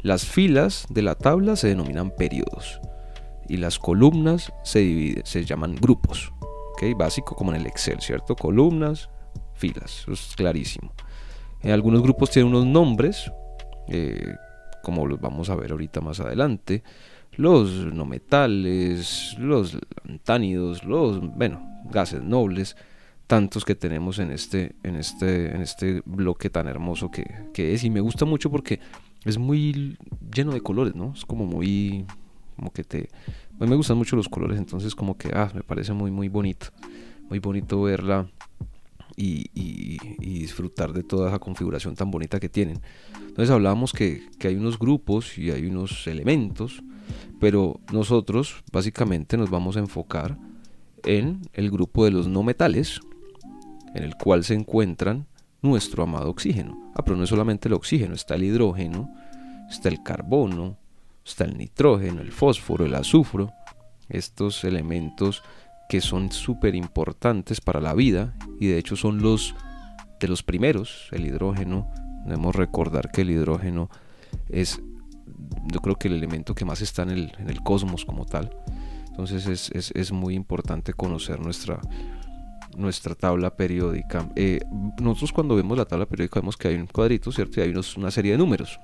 Las 0.00 0.24
filas 0.24 0.86
de 0.88 1.02
la 1.02 1.14
tabla 1.14 1.54
se 1.54 1.68
denominan 1.68 2.10
periodos 2.10 2.80
y 3.48 3.58
las 3.58 3.78
columnas 3.78 4.52
se 4.64 5.20
se 5.24 5.44
llaman 5.44 5.76
grupos. 5.76 6.32
Básico 6.96 7.36
como 7.36 7.52
en 7.52 7.60
el 7.60 7.66
Excel, 7.66 8.00
¿cierto? 8.00 8.34
Columnas, 8.34 9.08
filas, 9.54 10.00
eso 10.02 10.12
es 10.12 10.34
clarísimo. 10.36 10.92
En 11.62 11.70
algunos 11.70 12.02
grupos 12.02 12.30
tienen 12.30 12.52
unos 12.54 12.66
nombres, 12.66 13.30
eh, 13.88 14.34
como 14.82 15.06
los 15.06 15.20
vamos 15.20 15.48
a 15.50 15.54
ver 15.54 15.72
ahorita 15.72 16.00
más 16.00 16.20
adelante. 16.20 16.82
Los 17.32 17.70
no 17.70 18.04
metales, 18.04 19.36
los 19.38 19.78
antánidos, 20.06 20.84
los, 20.84 21.20
bueno, 21.34 21.80
gases 21.90 22.22
nobles, 22.22 22.76
tantos 23.26 23.64
que 23.64 23.74
tenemos 23.74 24.18
en 24.18 24.32
este, 24.32 24.74
en 24.82 24.96
este, 24.96 25.54
en 25.54 25.62
este 25.62 26.02
bloque 26.04 26.50
tan 26.50 26.68
hermoso 26.68 27.10
que, 27.10 27.24
que 27.54 27.72
es. 27.72 27.84
Y 27.84 27.90
me 27.90 28.00
gusta 28.00 28.24
mucho 28.24 28.50
porque 28.50 28.80
es 29.24 29.38
muy 29.38 29.96
lleno 30.34 30.52
de 30.52 30.60
colores, 30.60 30.94
¿no? 30.94 31.12
Es 31.14 31.24
como 31.24 31.46
muy, 31.46 32.04
como 32.56 32.72
que 32.72 32.84
te... 32.84 33.08
A 33.58 33.64
mí 33.64 33.70
me 33.70 33.76
gustan 33.76 33.96
mucho 33.96 34.16
los 34.16 34.28
colores, 34.28 34.58
entonces 34.58 34.94
como 34.94 35.16
que, 35.16 35.30
ah, 35.32 35.50
me 35.54 35.62
parece 35.62 35.92
muy, 35.92 36.10
muy 36.10 36.28
bonito. 36.28 36.66
Muy 37.28 37.38
bonito 37.38 37.80
verla 37.82 38.28
y, 39.16 39.98
disfrutar 40.42 40.92
de 40.92 41.02
toda 41.02 41.28
esa 41.28 41.38
configuración 41.38 41.94
tan 41.94 42.10
bonita 42.10 42.38
que 42.38 42.48
tienen. 42.48 42.80
Entonces 43.14 43.50
hablábamos 43.50 43.92
que, 43.92 44.28
que 44.38 44.48
hay 44.48 44.56
unos 44.56 44.78
grupos 44.78 45.38
y 45.38 45.50
hay 45.50 45.66
unos 45.66 46.06
elementos, 46.06 46.82
pero 47.40 47.80
nosotros 47.92 48.62
básicamente 48.72 49.36
nos 49.36 49.50
vamos 49.50 49.76
a 49.76 49.80
enfocar 49.80 50.38
en 51.04 51.40
el 51.52 51.70
grupo 51.70 52.04
de 52.04 52.10
los 52.10 52.28
no 52.28 52.42
metales, 52.42 53.00
en 53.94 54.04
el 54.04 54.14
cual 54.16 54.44
se 54.44 54.54
encuentran 54.54 55.26
nuestro 55.62 56.02
amado 56.02 56.30
oxígeno. 56.30 56.92
Ah, 56.94 57.04
pero 57.04 57.16
no 57.16 57.24
es 57.24 57.30
solamente 57.30 57.68
el 57.68 57.74
oxígeno, 57.74 58.14
está 58.14 58.34
el 58.34 58.44
hidrógeno, 58.44 59.10
está 59.70 59.88
el 59.88 60.02
carbono, 60.02 60.76
está 61.24 61.44
el 61.44 61.56
nitrógeno, 61.56 62.20
el 62.20 62.32
fósforo, 62.32 62.84
el 62.84 62.94
azufre, 62.94 63.46
estos 64.08 64.64
elementos 64.64 65.42
que 65.88 66.00
son 66.00 66.32
súper 66.32 66.74
importantes 66.74 67.60
para 67.60 67.80
la 67.80 67.94
vida 67.94 68.34
y 68.60 68.66
de 68.68 68.78
hecho 68.78 68.96
son 68.96 69.22
los 69.22 69.54
de 70.22 70.28
los 70.28 70.42
primeros, 70.42 71.08
el 71.12 71.26
hidrógeno. 71.26 71.90
Debemos 72.24 72.54
recordar 72.54 73.10
que 73.10 73.22
el 73.22 73.30
hidrógeno 73.30 73.90
es, 74.48 74.80
yo 75.64 75.80
creo 75.80 75.96
que 75.96 76.08
el 76.08 76.14
elemento 76.14 76.54
que 76.54 76.64
más 76.64 76.80
está 76.80 77.02
en 77.02 77.10
el, 77.10 77.32
en 77.38 77.50
el 77.50 77.62
cosmos 77.62 78.04
como 78.04 78.24
tal. 78.24 78.50
Entonces 79.08 79.46
es, 79.46 79.70
es, 79.72 79.90
es 79.90 80.12
muy 80.12 80.34
importante 80.34 80.94
conocer 80.94 81.40
nuestra, 81.40 81.80
nuestra 82.76 83.14
tabla 83.14 83.54
periódica. 83.56 84.30
Eh, 84.36 84.60
nosotros 85.00 85.32
cuando 85.32 85.56
vemos 85.56 85.76
la 85.76 85.84
tabla 85.84 86.06
periódica 86.06 86.40
vemos 86.40 86.56
que 86.56 86.68
hay 86.68 86.76
un 86.76 86.86
cuadrito, 86.86 87.30
¿cierto? 87.32 87.60
Y 87.60 87.64
hay 87.64 87.74
una 87.96 88.10
serie 88.10 88.32
de 88.32 88.38
números. 88.38 88.78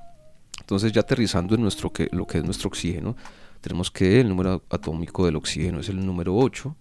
Entonces 0.61 0.92
ya 0.92 1.00
aterrizando 1.00 1.54
en 1.54 1.62
nuestro 1.62 1.92
que, 1.92 2.09
lo 2.12 2.26
que 2.26 2.38
es 2.38 2.45
nuestro 2.45 2.68
oxígeno, 2.68 3.16
tenemos 3.61 3.90
que 3.90 4.21
el 4.21 4.28
número 4.28 4.62
atómico 4.71 5.25
del 5.25 5.37
oxígeno 5.37 5.80
es 5.80 5.88
el 5.88 6.04
número 6.04 6.37
8. 6.37 6.76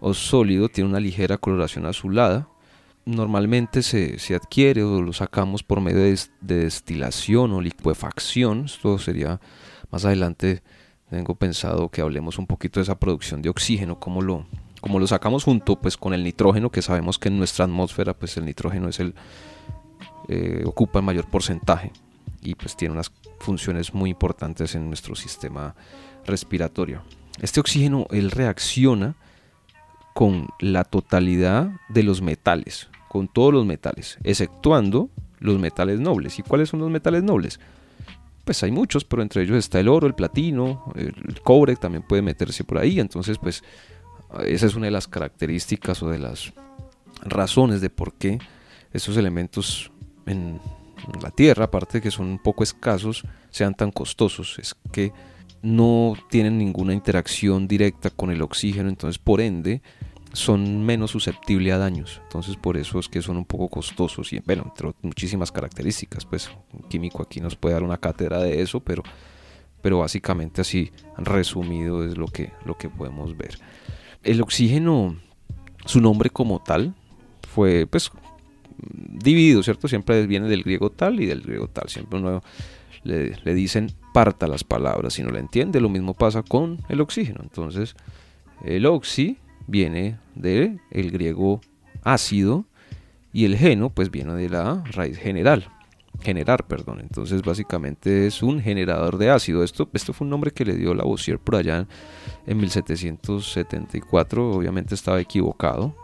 o 0.00 0.14
sólido 0.14 0.68
tiene 0.68 0.90
una 0.90 1.00
ligera 1.00 1.36
coloración 1.36 1.86
azulada. 1.86 2.48
Normalmente 3.04 3.82
se, 3.82 4.34
adquiere 4.34 4.82
o 4.82 5.02
lo 5.02 5.12
sacamos 5.12 5.62
por 5.62 5.80
medio 5.80 6.00
de, 6.00 6.18
destilación 6.40 7.52
o 7.52 7.60
liquefacción. 7.60 8.64
Esto 8.64 8.98
sería 8.98 9.40
más 9.90 10.04
adelante, 10.04 10.62
tengo 11.10 11.34
pensado 11.34 11.88
que 11.88 12.00
hablemos 12.00 12.38
un 12.38 12.46
poquito 12.46 12.80
de 12.80 12.84
esa 12.84 12.98
producción 12.98 13.42
de 13.42 13.48
oxígeno, 13.48 14.00
cómo 14.00 14.22
lo, 14.22 14.46
como 14.80 14.98
lo 14.98 15.06
sacamos 15.06 15.44
junto 15.44 15.76
pues 15.80 15.96
con 15.96 16.14
el 16.14 16.24
nitrógeno, 16.24 16.70
que 16.70 16.82
sabemos 16.82 17.18
que 17.18 17.28
en 17.28 17.38
nuestra 17.38 17.66
atmósfera 17.66 18.14
pues 18.14 18.36
el 18.36 18.46
nitrógeno 18.46 18.88
es 18.88 18.98
el, 18.98 19.14
eh, 20.28 20.62
ocupa 20.64 21.00
mayor 21.00 21.28
porcentaje 21.30 21.92
y 22.42 22.54
pues 22.54 22.76
tiene 22.76 22.94
unas 22.94 23.12
funciones 23.40 23.94
muy 23.94 24.10
importantes 24.10 24.74
en 24.74 24.88
nuestro 24.88 25.14
sistema 25.14 25.74
respiratorio. 26.26 27.02
Este 27.40 27.60
oxígeno, 27.60 28.06
él 28.10 28.30
reacciona 28.30 29.16
con 30.14 30.48
la 30.60 30.84
totalidad 30.84 31.70
de 31.88 32.02
los 32.02 32.22
metales, 32.22 32.88
con 33.08 33.28
todos 33.28 33.52
los 33.52 33.66
metales, 33.66 34.18
exceptuando 34.24 35.10
los 35.40 35.58
metales 35.58 36.00
nobles. 36.00 36.38
¿Y 36.38 36.42
cuáles 36.42 36.70
son 36.70 36.80
los 36.80 36.90
metales 36.90 37.22
nobles? 37.22 37.60
Pues 38.44 38.62
hay 38.62 38.70
muchos, 38.70 39.04
pero 39.04 39.22
entre 39.22 39.42
ellos 39.42 39.56
está 39.58 39.80
el 39.80 39.88
oro, 39.88 40.06
el 40.06 40.14
platino, 40.14 40.92
el 40.94 41.40
cobre 41.42 41.76
también 41.76 42.02
puede 42.02 42.22
meterse 42.22 42.64
por 42.64 42.78
ahí. 42.78 43.00
Entonces, 43.00 43.38
pues 43.38 43.62
esa 44.44 44.66
es 44.66 44.74
una 44.74 44.86
de 44.86 44.92
las 44.92 45.08
características 45.08 46.02
o 46.02 46.08
de 46.08 46.18
las 46.18 46.52
razones 47.22 47.80
de 47.80 47.90
por 47.90 48.14
qué 48.14 48.38
esos 48.92 49.16
elementos 49.16 49.90
en 50.26 50.60
la 51.22 51.30
Tierra, 51.30 51.64
aparte 51.64 51.98
de 51.98 52.02
que 52.02 52.10
son 52.10 52.26
un 52.26 52.38
poco 52.38 52.62
escasos, 52.62 53.24
sean 53.50 53.74
tan 53.74 53.90
costosos. 53.90 54.58
Es 54.58 54.74
que 54.92 55.12
no 55.62 56.14
tienen 56.30 56.58
ninguna 56.58 56.92
interacción 56.92 57.66
directa 57.66 58.10
con 58.10 58.30
el 58.30 58.42
oxígeno, 58.42 58.88
entonces 58.88 59.18
por 59.18 59.40
ende 59.40 59.82
son 60.32 60.84
menos 60.84 61.12
susceptibles 61.12 61.72
a 61.72 61.78
daños. 61.78 62.20
Entonces 62.24 62.56
por 62.56 62.76
eso 62.76 62.98
es 62.98 63.08
que 63.08 63.22
son 63.22 63.36
un 63.36 63.44
poco 63.44 63.68
costosos 63.68 64.32
y 64.32 64.40
bueno, 64.40 64.64
entre 64.66 64.92
muchísimas 65.02 65.50
características. 65.50 66.24
Pues 66.24 66.50
un 66.72 66.88
químico 66.88 67.22
aquí 67.22 67.40
nos 67.40 67.56
puede 67.56 67.74
dar 67.74 67.82
una 67.82 67.96
cátedra 67.96 68.40
de 68.40 68.60
eso, 68.60 68.80
pero, 68.80 69.02
pero 69.82 69.98
básicamente 69.98 70.60
así 70.60 70.92
resumido 71.16 72.04
es 72.04 72.18
lo 72.18 72.26
que, 72.26 72.52
lo 72.64 72.76
que 72.76 72.88
podemos 72.90 73.36
ver. 73.36 73.58
El 74.22 74.42
oxígeno, 74.42 75.16
su 75.84 76.00
nombre 76.00 76.30
como 76.30 76.62
tal, 76.62 76.94
fue 77.48 77.86
pues 77.86 78.10
dividido, 78.78 79.62
¿cierto? 79.62 79.88
Siempre 79.88 80.26
viene 80.26 80.48
del 80.48 80.62
griego 80.62 80.90
tal 80.90 81.20
y 81.20 81.26
del 81.26 81.42
griego 81.42 81.68
tal. 81.68 81.88
Siempre 81.88 82.18
uno 82.18 82.42
le, 83.04 83.54
dicen 83.54 83.92
parta 84.12 84.46
las 84.46 84.64
palabras 84.64 85.14
si 85.14 85.22
no 85.22 85.30
la 85.30 85.40
entiende. 85.40 85.80
Lo 85.80 85.88
mismo 85.88 86.14
pasa 86.14 86.42
con 86.42 86.80
el 86.88 87.00
oxígeno. 87.00 87.40
Entonces, 87.42 87.94
el 88.64 88.86
oxi 88.86 89.38
viene 89.66 90.18
del 90.34 90.80
el 90.90 91.10
griego 91.10 91.60
ácido 92.02 92.66
y 93.32 93.44
el 93.44 93.56
geno 93.56 93.90
pues 93.90 94.10
viene 94.10 94.34
de 94.34 94.48
la 94.48 94.82
raíz 94.92 95.18
general 95.18 95.68
generar, 96.20 96.66
perdón. 96.66 97.00
Entonces 97.00 97.42
básicamente 97.42 98.26
es 98.26 98.42
un 98.42 98.60
generador 98.60 99.18
de 99.18 99.30
ácido. 99.30 99.62
Esto, 99.62 99.88
esto 99.92 100.12
fue 100.12 100.24
un 100.24 100.30
nombre 100.30 100.50
que 100.50 100.64
le 100.64 100.74
dio 100.74 100.94
Lavoisier 100.94 101.38
por 101.38 101.56
allá 101.56 101.86
en 102.46 102.56
1774. 102.58 104.50
Obviamente 104.50 104.94
estaba 104.94 105.20
equivocado 105.20 105.94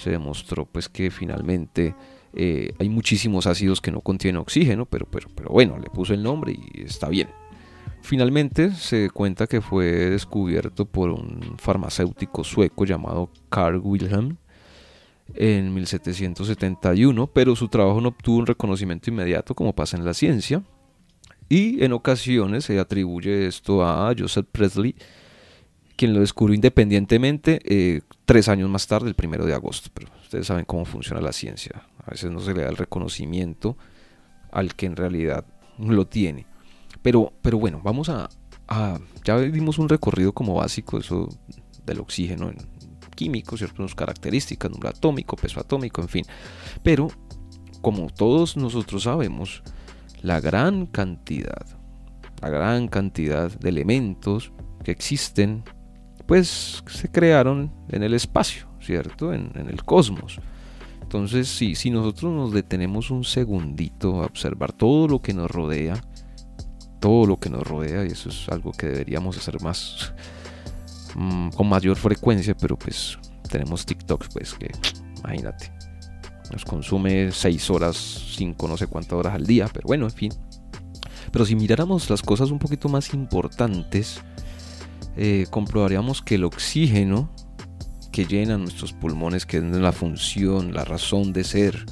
se 0.00 0.10
demostró 0.10 0.66
pues 0.66 0.88
que 0.88 1.10
finalmente 1.10 1.94
eh, 2.32 2.72
hay 2.78 2.88
muchísimos 2.88 3.46
ácidos 3.46 3.80
que 3.80 3.90
no 3.90 4.00
contienen 4.00 4.40
oxígeno, 4.40 4.86
pero, 4.86 5.06
pero, 5.10 5.28
pero 5.34 5.50
bueno, 5.50 5.78
le 5.78 5.90
puso 5.90 6.14
el 6.14 6.22
nombre 6.22 6.52
y 6.52 6.82
está 6.82 7.08
bien. 7.08 7.28
Finalmente 8.02 8.72
se 8.72 9.10
cuenta 9.10 9.46
que 9.46 9.60
fue 9.60 9.84
descubierto 9.86 10.86
por 10.86 11.10
un 11.10 11.56
farmacéutico 11.58 12.44
sueco 12.44 12.84
llamado 12.84 13.30
Carl 13.50 13.80
Wilhelm 13.82 14.36
en 15.34 15.74
1771, 15.74 17.26
pero 17.28 17.54
su 17.54 17.68
trabajo 17.68 18.00
no 18.00 18.08
obtuvo 18.08 18.38
un 18.38 18.46
reconocimiento 18.46 19.10
inmediato 19.10 19.54
como 19.54 19.74
pasa 19.74 19.96
en 19.96 20.04
la 20.04 20.14
ciencia. 20.14 20.62
Y 21.48 21.82
en 21.84 21.92
ocasiones 21.92 22.64
se 22.64 22.78
atribuye 22.78 23.46
esto 23.46 23.84
a 23.84 24.14
Joseph 24.16 24.46
Presley, 24.50 24.94
quien 26.00 26.14
lo 26.14 26.20
descubrió 26.20 26.54
independientemente 26.54 27.60
eh, 27.62 28.00
tres 28.24 28.48
años 28.48 28.70
más 28.70 28.86
tarde, 28.86 29.06
el 29.08 29.14
primero 29.14 29.44
de 29.44 29.52
agosto. 29.52 29.90
Pero 29.92 30.08
ustedes 30.22 30.46
saben 30.46 30.64
cómo 30.64 30.86
funciona 30.86 31.20
la 31.20 31.30
ciencia. 31.30 31.82
A 32.02 32.12
veces 32.12 32.30
no 32.30 32.40
se 32.40 32.54
le 32.54 32.62
da 32.62 32.70
el 32.70 32.78
reconocimiento 32.78 33.76
al 34.50 34.74
que 34.74 34.86
en 34.86 34.96
realidad 34.96 35.44
lo 35.78 36.06
tiene. 36.06 36.46
Pero, 37.02 37.34
pero 37.42 37.58
bueno, 37.58 37.82
vamos 37.84 38.08
a, 38.08 38.30
Ya 39.26 39.36
vimos 39.36 39.78
un 39.78 39.90
recorrido 39.90 40.32
como 40.32 40.54
básico 40.54 40.96
eso 40.96 41.28
del 41.84 42.00
oxígeno 42.00 42.48
en 42.48 42.56
químico, 43.14 43.58
ciertas 43.58 43.94
características, 43.94 44.70
número 44.70 44.88
atómico, 44.88 45.36
peso 45.36 45.60
atómico, 45.60 46.00
en 46.00 46.08
fin. 46.08 46.24
Pero, 46.82 47.08
como 47.82 48.08
todos 48.08 48.56
nosotros 48.56 49.02
sabemos, 49.02 49.62
la 50.22 50.40
gran 50.40 50.86
cantidad, 50.86 51.66
la 52.40 52.48
gran 52.48 52.88
cantidad 52.88 53.50
de 53.50 53.68
elementos 53.68 54.50
que 54.82 54.92
existen, 54.92 55.62
pues 56.30 56.84
se 56.86 57.10
crearon 57.10 57.72
en 57.88 58.04
el 58.04 58.14
espacio, 58.14 58.68
¿cierto? 58.80 59.32
En, 59.32 59.50
el 59.56 59.84
cosmos. 59.84 60.38
Entonces, 61.02 61.48
si 61.48 61.90
nosotros 61.90 62.32
nos 62.32 62.52
detenemos 62.52 63.10
un 63.10 63.24
segundito 63.24 64.22
a 64.22 64.26
observar 64.26 64.72
todo 64.72 65.08
lo 65.08 65.20
que 65.20 65.34
nos 65.34 65.50
rodea, 65.50 66.00
todo 67.00 67.26
lo 67.26 67.40
que 67.40 67.50
nos 67.50 67.66
rodea, 67.66 68.04
y 68.04 68.12
eso 68.12 68.28
es 68.28 68.48
algo 68.48 68.70
que 68.70 68.86
deberíamos 68.86 69.38
hacer 69.38 69.60
más 69.60 70.14
mm, 71.16 71.48
con 71.48 71.68
mayor 71.68 71.96
frecuencia, 71.96 72.56
pero 72.56 72.78
pues 72.78 73.18
tenemos 73.50 73.84
TikToks, 73.84 74.28
pues 74.32 74.54
que 74.54 74.70
imagínate, 75.18 75.72
nos 76.52 76.64
consume 76.64 77.32
6 77.32 77.70
horas, 77.70 77.96
5, 78.36 78.68
no 78.68 78.76
sé 78.76 78.86
cuántas 78.86 79.14
horas 79.14 79.34
al 79.34 79.46
día, 79.46 79.68
pero 79.72 79.88
bueno, 79.88 80.04
en 80.04 80.12
fin. 80.12 80.32
Pero 81.32 81.44
si 81.44 81.56
miráramos 81.56 82.08
las 82.08 82.22
cosas 82.22 82.52
un 82.52 82.60
poquito 82.60 82.88
más 82.88 83.12
importantes, 83.14 84.22
eh, 85.16 85.46
comprobaríamos 85.50 86.22
que 86.22 86.36
el 86.36 86.44
oxígeno 86.44 87.30
que 88.12 88.26
llena 88.26 88.58
nuestros 88.58 88.92
pulmones, 88.92 89.46
que 89.46 89.58
es 89.58 89.62
la 89.62 89.92
función, 89.92 90.74
la 90.74 90.84
razón 90.84 91.32
de 91.32 91.44
ser 91.44 91.86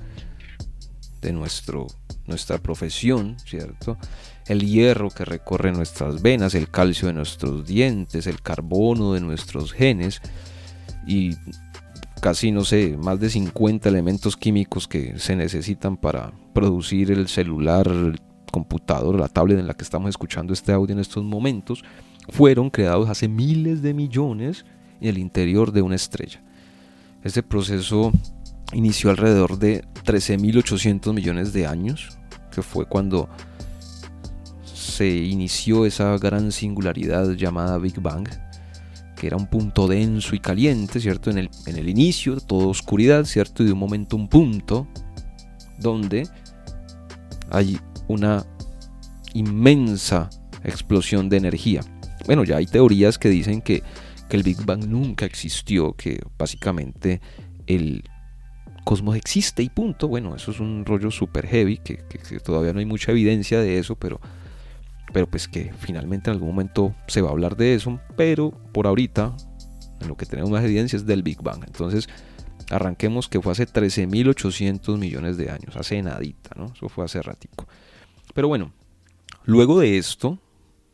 de 1.20 1.32
nuestro, 1.32 1.86
nuestra 2.26 2.58
profesión, 2.58 3.36
¿cierto? 3.44 3.98
el 4.48 4.66
hierro 4.66 5.10
que 5.10 5.24
recorre 5.24 5.72
nuestras 5.72 6.22
venas, 6.22 6.54
el 6.54 6.70
calcio 6.70 7.08
de 7.08 7.14
nuestros 7.14 7.66
dientes, 7.66 8.26
el 8.26 8.40
carbono 8.40 9.12
de 9.12 9.20
nuestros 9.20 9.72
genes 9.72 10.20
y 11.06 11.36
casi, 12.20 12.50
no 12.50 12.64
sé, 12.64 12.96
más 12.96 13.20
de 13.20 13.30
50 13.30 13.88
elementos 13.88 14.36
químicos 14.36 14.88
que 14.88 15.18
se 15.18 15.36
necesitan 15.36 15.96
para 15.96 16.32
producir 16.54 17.10
el 17.10 17.28
celular, 17.28 17.86
el 17.86 18.20
computador, 18.50 19.20
la 19.20 19.28
tablet 19.28 19.58
en 19.58 19.66
la 19.66 19.74
que 19.74 19.84
estamos 19.84 20.08
escuchando 20.08 20.52
este 20.52 20.72
audio 20.72 20.94
en 20.94 21.00
estos 21.00 21.22
momentos, 21.22 21.84
fueron 22.28 22.70
creados 22.70 23.08
hace 23.08 23.28
miles 23.28 23.82
de 23.82 23.94
millones 23.94 24.64
en 25.00 25.08
el 25.08 25.18
interior 25.18 25.72
de 25.72 25.82
una 25.82 25.96
estrella. 25.96 26.42
Este 27.24 27.42
proceso 27.42 28.12
inició 28.72 29.10
alrededor 29.10 29.58
de 29.58 29.84
13.800 30.04 31.12
millones 31.12 31.52
de 31.52 31.66
años, 31.66 32.18
que 32.50 32.62
fue 32.62 32.86
cuando 32.86 33.28
se 34.64 35.08
inició 35.08 35.86
esa 35.86 36.16
gran 36.18 36.52
singularidad 36.52 37.32
llamada 37.32 37.78
Big 37.78 38.00
Bang, 38.00 38.28
que 39.16 39.26
era 39.26 39.36
un 39.36 39.46
punto 39.46 39.88
denso 39.88 40.34
y 40.34 40.38
caliente, 40.38 41.00
¿cierto? 41.00 41.30
En 41.30 41.38
el, 41.38 41.50
en 41.66 41.76
el 41.76 41.88
inicio, 41.88 42.38
toda 42.40 42.66
oscuridad, 42.66 43.24
¿cierto? 43.24 43.62
Y 43.62 43.66
de 43.66 43.72
un 43.72 43.78
momento 43.78 44.16
un 44.16 44.28
punto 44.28 44.86
donde 45.78 46.28
hay 47.50 47.78
una 48.06 48.44
inmensa 49.34 50.30
explosión 50.64 51.28
de 51.28 51.36
energía. 51.36 51.80
Bueno, 52.28 52.44
ya 52.44 52.58
hay 52.58 52.66
teorías 52.66 53.16
que 53.16 53.30
dicen 53.30 53.62
que, 53.62 53.82
el 54.28 54.42
Big 54.42 54.62
Bang 54.66 54.84
nunca 54.84 55.24
existió, 55.24 55.94
que 55.94 56.20
básicamente 56.36 57.22
el 57.66 58.04
cosmos 58.84 59.16
existe 59.16 59.62
y 59.62 59.70
punto. 59.70 60.08
Bueno, 60.08 60.36
eso 60.36 60.50
es 60.50 60.60
un 60.60 60.84
rollo 60.84 61.10
super 61.10 61.46
heavy, 61.46 61.78
que, 61.78 61.96
todavía 62.44 62.74
no 62.74 62.80
hay 62.80 62.84
mucha 62.84 63.12
evidencia 63.12 63.60
de 63.60 63.78
eso, 63.78 63.96
pero 63.96 64.20
pero 65.14 65.26
pues 65.26 65.48
que 65.48 65.72
finalmente 65.78 66.28
en 66.28 66.34
algún 66.34 66.50
momento 66.50 66.94
se 67.06 67.22
va 67.22 67.30
a 67.30 67.32
hablar 67.32 67.56
de 67.56 67.74
eso, 67.74 67.98
pero 68.14 68.50
por 68.74 68.86
ahorita 68.86 69.34
en 70.02 70.08
lo 70.08 70.18
que 70.18 70.26
tenemos 70.26 70.50
más 70.50 70.62
evidencia 70.62 70.98
es 70.98 71.06
del 71.06 71.22
Big 71.22 71.40
Bang. 71.40 71.64
Entonces, 71.66 72.10
arranquemos 72.68 73.30
que 73.30 73.40
fue 73.40 73.52
hace 73.52 73.66
13.800 73.66 74.98
millones 74.98 75.38
de 75.38 75.50
años, 75.50 75.76
hace 75.76 76.02
nadita, 76.02 76.50
¿no? 76.56 76.66
Eso 76.76 76.90
fue 76.90 77.06
hace 77.06 77.22
ratico. 77.22 77.66
Pero 78.34 78.48
bueno, 78.48 78.70
luego 79.46 79.80
de 79.80 79.96
esto 79.96 80.38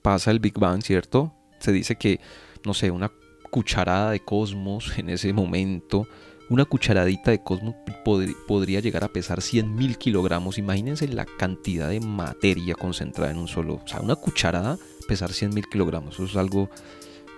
pasa 0.04 0.30
el 0.30 0.38
Big 0.38 0.58
Bang, 0.58 0.82
¿cierto? 0.82 1.32
Se 1.58 1.72
dice 1.72 1.96
que, 1.96 2.20
no 2.64 2.74
sé, 2.74 2.90
una 2.90 3.10
cucharada 3.50 4.10
de 4.10 4.20
cosmos 4.20 4.96
en 4.98 5.08
ese 5.08 5.32
momento 5.32 6.06
una 6.50 6.64
cucharadita 6.64 7.30
de 7.30 7.42
cosmos 7.42 7.74
podría 8.04 8.80
llegar 8.80 9.04
a 9.04 9.08
pesar 9.08 9.38
100.000 9.40 9.96
kilogramos. 9.96 10.58
Imagínense 10.58 11.08
la 11.08 11.24
cantidad 11.24 11.88
de 11.88 12.00
materia 12.00 12.74
concentrada 12.74 13.30
en 13.30 13.38
un 13.38 13.48
solo. 13.48 13.80
O 13.82 13.88
sea, 13.88 14.00
una 14.00 14.16
cucharada 14.16 14.78
pesar 15.08 15.30
100.000 15.30 15.68
kilogramos. 15.70 16.14
Eso 16.14 16.24
es 16.24 16.36
algo 16.36 16.68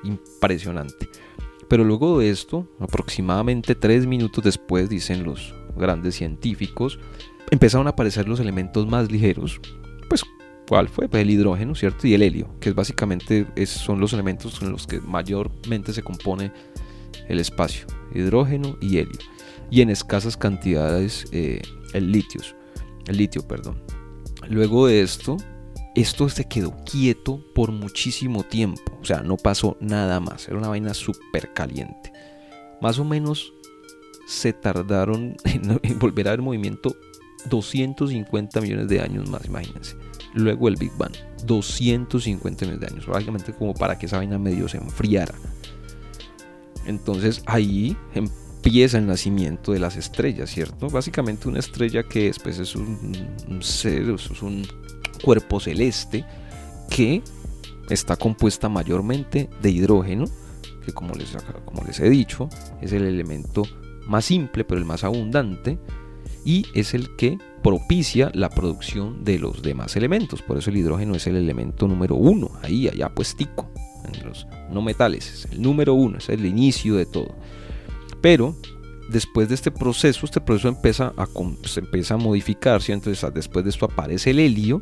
impresionante. 0.02 1.08
Pero 1.68 1.84
luego 1.84 2.18
de 2.18 2.30
esto, 2.30 2.68
aproximadamente 2.80 3.74
3 3.74 4.06
minutos 4.06 4.42
después, 4.42 4.88
dicen 4.88 5.24
los 5.24 5.54
grandes 5.76 6.16
científicos, 6.16 6.98
empezaron 7.50 7.86
a 7.86 7.90
aparecer 7.90 8.28
los 8.28 8.40
elementos 8.40 8.86
más 8.86 9.10
ligeros. 9.10 9.60
Pues, 10.08 10.24
¿cuál 10.68 10.88
fue? 10.88 11.08
Pues 11.08 11.22
el 11.22 11.30
hidrógeno, 11.30 11.74
¿cierto? 11.74 12.06
Y 12.06 12.14
el 12.14 12.22
helio, 12.22 12.48
que 12.60 12.70
es 12.70 12.74
básicamente 12.74 13.46
son 13.66 14.00
los 14.00 14.12
elementos 14.12 14.58
con 14.58 14.72
los 14.72 14.86
que 14.86 15.00
mayormente 15.00 15.92
se 15.92 16.02
compone 16.02 16.52
el 17.28 17.40
espacio, 17.40 17.86
hidrógeno 18.14 18.76
y 18.80 18.98
helio, 18.98 19.18
y 19.70 19.80
en 19.80 19.90
escasas 19.90 20.36
cantidades 20.36 21.26
eh, 21.32 21.62
el 21.92 22.12
litio, 22.12 22.40
el 23.06 23.16
litio, 23.16 23.46
perdón. 23.46 23.82
Luego 24.48 24.86
de 24.86 25.00
esto, 25.00 25.36
esto 25.94 26.28
se 26.28 26.44
quedó 26.44 26.76
quieto 26.84 27.44
por 27.54 27.72
muchísimo 27.72 28.42
tiempo, 28.42 28.82
o 29.00 29.04
sea, 29.04 29.22
no 29.22 29.36
pasó 29.36 29.76
nada 29.80 30.20
más, 30.20 30.48
era 30.48 30.58
una 30.58 30.68
vaina 30.68 30.94
súper 30.94 31.52
caliente. 31.52 32.12
Más 32.80 32.98
o 32.98 33.04
menos 33.04 33.52
se 34.26 34.52
tardaron 34.52 35.36
en, 35.44 35.98
volver 35.98 36.28
a 36.28 36.32
ver 36.32 36.42
movimiento 36.42 36.96
250 37.48 38.60
millones 38.60 38.88
de 38.88 39.00
años 39.00 39.28
más, 39.30 39.44
imagínense. 39.46 39.96
Luego 40.36 40.68
el 40.68 40.76
Big 40.76 40.92
Bang, 40.98 41.14
250 41.46 42.66
millones 42.66 42.80
de 42.80 42.94
años, 42.94 43.06
básicamente 43.06 43.54
como 43.54 43.72
para 43.72 43.98
que 43.98 44.04
esa 44.04 44.18
vaina 44.18 44.38
medio 44.38 44.68
se 44.68 44.76
enfriara. 44.76 45.34
Entonces 46.84 47.42
ahí 47.46 47.96
empieza 48.14 48.98
el 48.98 49.06
nacimiento 49.06 49.72
de 49.72 49.78
las 49.78 49.96
estrellas, 49.96 50.50
¿cierto? 50.50 50.90
Básicamente 50.90 51.48
una 51.48 51.58
estrella 51.58 52.02
que 52.02 52.24
después 52.24 52.58
es 52.58 52.76
un, 52.76 53.26
ser, 53.60 54.10
es 54.10 54.42
un 54.42 54.66
cuerpo 55.24 55.58
celeste 55.58 56.26
que 56.90 57.22
está 57.88 58.16
compuesta 58.16 58.68
mayormente 58.68 59.48
de 59.62 59.70
hidrógeno, 59.70 60.26
que 60.84 60.92
como 60.92 61.14
les, 61.14 61.34
como 61.64 61.82
les 61.84 61.98
he 61.98 62.10
dicho, 62.10 62.50
es 62.82 62.92
el 62.92 63.04
elemento 63.04 63.62
más 64.06 64.26
simple 64.26 64.64
pero 64.64 64.78
el 64.78 64.84
más 64.84 65.02
abundante 65.02 65.78
y 66.44 66.66
es 66.74 66.94
el 66.94 67.16
que 67.16 67.38
propicia 67.66 68.30
la 68.32 68.48
producción 68.48 69.24
de 69.24 69.40
los 69.40 69.60
demás 69.60 69.96
elementos. 69.96 70.40
Por 70.40 70.56
eso 70.56 70.70
el 70.70 70.76
hidrógeno 70.76 71.16
es 71.16 71.26
el 71.26 71.34
elemento 71.34 71.88
número 71.88 72.14
uno, 72.14 72.52
ahí, 72.62 72.86
allá 72.86 73.08
puestico 73.08 73.68
en 74.04 74.24
los 74.24 74.46
no 74.70 74.82
metales, 74.82 75.28
es 75.32 75.50
el 75.50 75.60
número 75.60 75.92
uno, 75.94 76.18
es 76.18 76.28
el 76.28 76.46
inicio 76.46 76.94
de 76.94 77.06
todo. 77.06 77.34
Pero 78.20 78.54
después 79.10 79.48
de 79.48 79.56
este 79.56 79.72
proceso, 79.72 80.26
este 80.26 80.40
proceso 80.40 80.68
empieza 80.68 81.12
a, 81.16 81.26
se 81.64 81.80
empieza 81.80 82.14
a 82.14 82.18
modificar, 82.18 82.80
Entonces 82.86 83.34
después 83.34 83.64
de 83.64 83.70
esto 83.72 83.86
aparece 83.86 84.30
el 84.30 84.38
helio, 84.38 84.80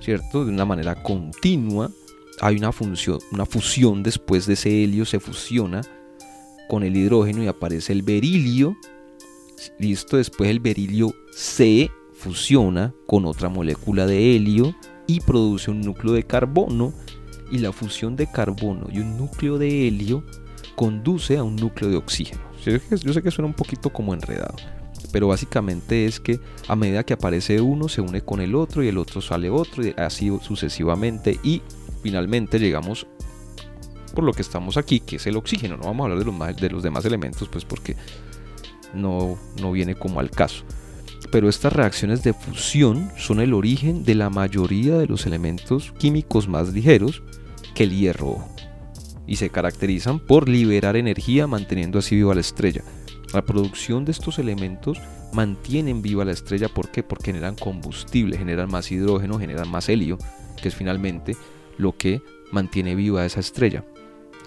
¿cierto? 0.00 0.44
De 0.44 0.50
una 0.50 0.64
manera 0.64 1.00
continua. 1.00 1.92
Hay 2.40 2.56
una, 2.56 2.72
función, 2.72 3.20
una 3.30 3.46
fusión 3.46 4.02
después 4.02 4.46
de 4.46 4.54
ese 4.54 4.82
helio, 4.82 5.04
se 5.04 5.20
fusiona 5.20 5.82
con 6.68 6.82
el 6.82 6.96
hidrógeno 6.96 7.44
y 7.44 7.46
aparece 7.46 7.92
el 7.92 8.02
berilio. 8.02 8.76
Listo, 9.78 10.16
después 10.16 10.50
el 10.50 10.58
berilio 10.58 11.14
se 11.30 11.88
fusiona 12.20 12.94
con 13.06 13.24
otra 13.24 13.48
molécula 13.48 14.06
de 14.06 14.36
helio 14.36 14.74
y 15.06 15.20
produce 15.20 15.70
un 15.70 15.80
núcleo 15.80 16.12
de 16.12 16.24
carbono 16.24 16.92
y 17.50 17.58
la 17.58 17.72
fusión 17.72 18.14
de 18.14 18.30
carbono 18.30 18.88
y 18.92 18.98
un 18.98 19.16
núcleo 19.16 19.56
de 19.56 19.88
helio 19.88 20.22
conduce 20.76 21.38
a 21.38 21.42
un 21.42 21.56
núcleo 21.56 21.88
de 21.88 21.96
oxígeno, 21.96 22.42
Yo 22.64 23.12
sé 23.14 23.22
que 23.22 23.30
suena 23.30 23.48
un 23.48 23.54
poquito 23.54 23.90
como 23.90 24.12
enredado, 24.12 24.54
pero 25.12 25.28
básicamente 25.28 26.04
es 26.04 26.20
que 26.20 26.38
a 26.68 26.76
medida 26.76 27.04
que 27.04 27.14
aparece 27.14 27.58
uno 27.62 27.88
se 27.88 28.02
une 28.02 28.20
con 28.20 28.42
el 28.42 28.54
otro 28.54 28.82
y 28.82 28.88
el 28.88 28.98
otro 28.98 29.22
sale 29.22 29.48
otro 29.48 29.84
y 29.84 29.94
así 29.96 30.30
sucesivamente 30.42 31.40
y 31.42 31.62
finalmente 32.02 32.58
llegamos 32.58 33.06
por 34.14 34.24
lo 34.24 34.34
que 34.34 34.42
estamos 34.42 34.76
aquí, 34.76 35.00
que 35.00 35.16
es 35.16 35.26
el 35.26 35.36
oxígeno. 35.36 35.78
No 35.78 35.84
vamos 35.84 36.04
a 36.04 36.10
hablar 36.10 36.18
de 36.18 36.30
los, 36.30 36.56
de 36.56 36.70
los 36.70 36.82
demás 36.82 37.04
elementos, 37.06 37.48
pues 37.48 37.64
porque 37.64 37.96
no, 38.92 39.38
no 39.60 39.72
viene 39.72 39.94
como 39.94 40.20
al 40.20 40.30
caso. 40.30 40.64
Pero 41.30 41.48
estas 41.48 41.72
reacciones 41.72 42.22
de 42.22 42.32
fusión 42.32 43.10
son 43.16 43.40
el 43.40 43.54
origen 43.54 44.04
de 44.04 44.14
la 44.14 44.30
mayoría 44.30 44.98
de 44.98 45.06
los 45.06 45.26
elementos 45.26 45.92
químicos 45.98 46.48
más 46.48 46.72
ligeros 46.72 47.22
que 47.74 47.84
el 47.84 47.96
hierro 47.96 48.44
y 49.26 49.36
se 49.36 49.48
caracterizan 49.48 50.18
por 50.18 50.48
liberar 50.48 50.96
energía 50.96 51.46
manteniendo 51.46 52.00
así 52.00 52.16
viva 52.16 52.34
la 52.34 52.40
estrella. 52.40 52.82
La 53.32 53.42
producción 53.42 54.04
de 54.04 54.10
estos 54.10 54.40
elementos 54.40 55.00
mantienen 55.32 56.02
viva 56.02 56.24
la 56.24 56.32
estrella, 56.32 56.68
¿por 56.68 56.90
qué? 56.90 57.04
Porque 57.04 57.26
generan 57.26 57.54
combustible, 57.54 58.36
generan 58.36 58.68
más 58.68 58.90
hidrógeno, 58.90 59.38
generan 59.38 59.70
más 59.70 59.88
helio, 59.88 60.18
que 60.60 60.68
es 60.68 60.74
finalmente 60.74 61.36
lo 61.78 61.96
que 61.96 62.22
mantiene 62.50 62.96
viva 62.96 63.24
esa 63.24 63.38
estrella. 63.38 63.84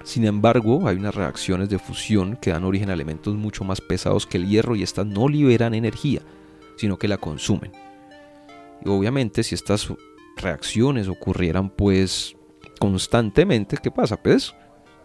Sin 0.03 0.25
embargo, 0.25 0.85
hay 0.85 0.97
unas 0.97 1.15
reacciones 1.15 1.69
de 1.69 1.79
fusión 1.79 2.35
que 2.35 2.51
dan 2.51 2.65
origen 2.65 2.89
a 2.89 2.93
elementos 2.93 3.35
mucho 3.35 3.63
más 3.63 3.79
pesados 3.79 4.27
que 4.27 4.37
el 4.37 4.49
hierro 4.49 4.75
y 4.75 4.83
estas 4.83 5.05
no 5.05 5.29
liberan 5.29 5.73
energía, 5.73 6.21
sino 6.77 6.97
que 6.97 7.07
la 7.07 7.17
consumen. 7.17 7.71
Y 8.83 8.89
obviamente 8.89 9.43
si 9.43 9.55
estas 9.55 9.87
reacciones 10.37 11.07
ocurrieran 11.07 11.69
pues 11.69 12.35
constantemente, 12.79 13.77
¿qué 13.81 13.91
pasa? 13.91 14.21
Pues 14.21 14.53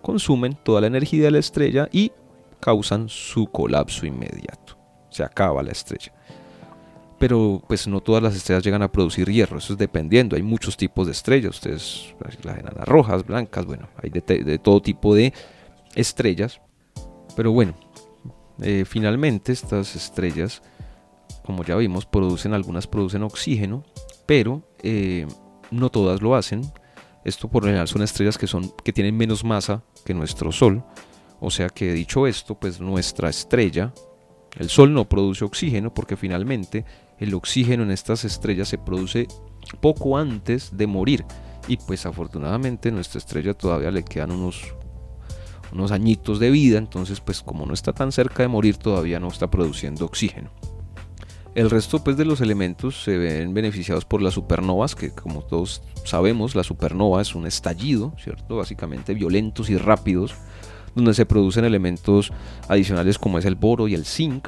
consumen 0.02 0.58
toda 0.62 0.80
la 0.80 0.86
energía 0.86 1.24
de 1.24 1.30
la 1.30 1.38
estrella 1.38 1.88
y 1.92 2.12
causan 2.60 3.08
su 3.08 3.46
colapso 3.46 4.06
inmediato. 4.06 4.76
Se 5.10 5.22
acaba 5.22 5.62
la 5.62 5.72
estrella. 5.72 6.12
Pero 7.18 7.62
pues 7.66 7.88
no 7.88 8.00
todas 8.00 8.22
las 8.22 8.36
estrellas 8.36 8.62
llegan 8.62 8.82
a 8.82 8.92
producir 8.92 9.28
hierro, 9.28 9.58
eso 9.58 9.72
es 9.72 9.78
dependiendo, 9.78 10.36
hay 10.36 10.42
muchos 10.42 10.76
tipos 10.76 11.06
de 11.06 11.12
estrellas, 11.12 11.56
ustedes 11.56 12.14
las 12.44 12.58
enanas 12.58 12.86
rojas, 12.86 13.26
blancas, 13.26 13.66
bueno, 13.66 13.88
hay 14.00 14.10
de, 14.10 14.58
todo 14.58 14.80
tipo 14.80 15.16
de 15.16 15.32
estrellas. 15.96 16.60
Pero 17.34 17.50
bueno, 17.50 17.74
eh, 18.62 18.84
finalmente 18.86 19.50
estas 19.50 19.96
estrellas, 19.96 20.62
como 21.48 21.64
ya 21.64 21.76
vimos, 21.76 22.04
producen, 22.04 22.52
algunas 22.52 22.86
producen 22.86 23.22
oxígeno, 23.22 23.82
pero 24.26 24.68
eh, 24.82 25.26
no 25.70 25.88
todas 25.88 26.20
lo 26.20 26.34
hacen. 26.34 26.60
Esto 27.24 27.48
por 27.48 27.62
lo 27.62 27.68
general 27.68 27.88
son 27.88 28.02
estrellas 28.02 28.36
que, 28.36 28.46
son, 28.46 28.70
que 28.84 28.92
tienen 28.92 29.16
menos 29.16 29.44
masa 29.44 29.82
que 30.04 30.12
nuestro 30.12 30.52
Sol. 30.52 30.84
O 31.40 31.50
sea 31.50 31.70
que 31.70 31.94
dicho 31.94 32.26
esto, 32.26 32.56
pues 32.56 32.80
nuestra 32.80 33.30
estrella, 33.30 33.94
el 34.58 34.68
Sol 34.68 34.92
no 34.92 35.08
produce 35.08 35.42
oxígeno 35.42 35.94
porque 35.94 36.18
finalmente 36.18 36.84
el 37.18 37.32
oxígeno 37.32 37.82
en 37.82 37.92
estas 37.92 38.26
estrellas 38.26 38.68
se 38.68 38.76
produce 38.76 39.26
poco 39.80 40.18
antes 40.18 40.76
de 40.76 40.86
morir. 40.86 41.24
Y 41.66 41.78
pues 41.78 42.04
afortunadamente 42.04 42.90
nuestra 42.90 43.20
estrella 43.20 43.54
todavía 43.54 43.90
le 43.90 44.04
quedan 44.04 44.32
unos, 44.32 44.74
unos 45.72 45.92
añitos 45.92 46.40
de 46.40 46.50
vida, 46.50 46.76
entonces 46.76 47.20
pues 47.20 47.40
como 47.40 47.64
no 47.64 47.72
está 47.72 47.94
tan 47.94 48.12
cerca 48.12 48.42
de 48.42 48.48
morir 48.48 48.76
todavía 48.76 49.18
no 49.18 49.28
está 49.28 49.50
produciendo 49.50 50.04
oxígeno. 50.04 50.50
El 51.58 51.70
resto 51.70 52.04
pues, 52.04 52.16
de 52.16 52.24
los 52.24 52.40
elementos 52.40 53.02
se 53.02 53.18
ven 53.18 53.52
beneficiados 53.52 54.04
por 54.04 54.22
las 54.22 54.34
supernovas, 54.34 54.94
que 54.94 55.10
como 55.10 55.42
todos 55.42 55.82
sabemos, 56.04 56.54
la 56.54 56.62
supernova 56.62 57.20
es 57.20 57.34
un 57.34 57.48
estallido, 57.48 58.12
¿cierto? 58.16 58.58
Básicamente 58.58 59.12
violentos 59.12 59.68
y 59.68 59.76
rápidos, 59.76 60.36
donde 60.94 61.14
se 61.14 61.26
producen 61.26 61.64
elementos 61.64 62.32
adicionales 62.68 63.18
como 63.18 63.40
es 63.40 63.44
el 63.44 63.56
boro 63.56 63.88
y 63.88 63.94
el 63.94 64.04
zinc. 64.04 64.46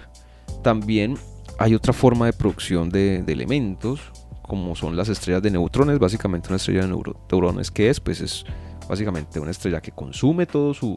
También 0.63 1.17
hay 1.59 1.75
otra 1.75 1.93
forma 1.93 2.27
de 2.27 2.33
producción 2.33 2.91
de, 2.91 3.25
elementos, 3.27 4.03
como 4.43 4.77
son 4.77 4.97
las 4.97 5.09
estrellas 5.09 5.43
de 5.43 5.51
neutrones, 5.51 5.99
básicamente 5.99 6.47
una 6.47 6.59
estrella 6.59 6.83
de 6.83 6.89
neutrones 6.91 7.73
que 7.73 7.91
es, 7.91 7.99
pues 7.99 8.21
es 8.21 8.45
básicamente 8.89 9.41
una 9.41 9.51
estrella 9.51 9.81
que 9.81 9.91
consume 9.91 10.47
todo 10.47 10.75
su, 10.75 10.97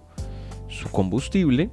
su 0.67 0.89
combustible 0.89 1.71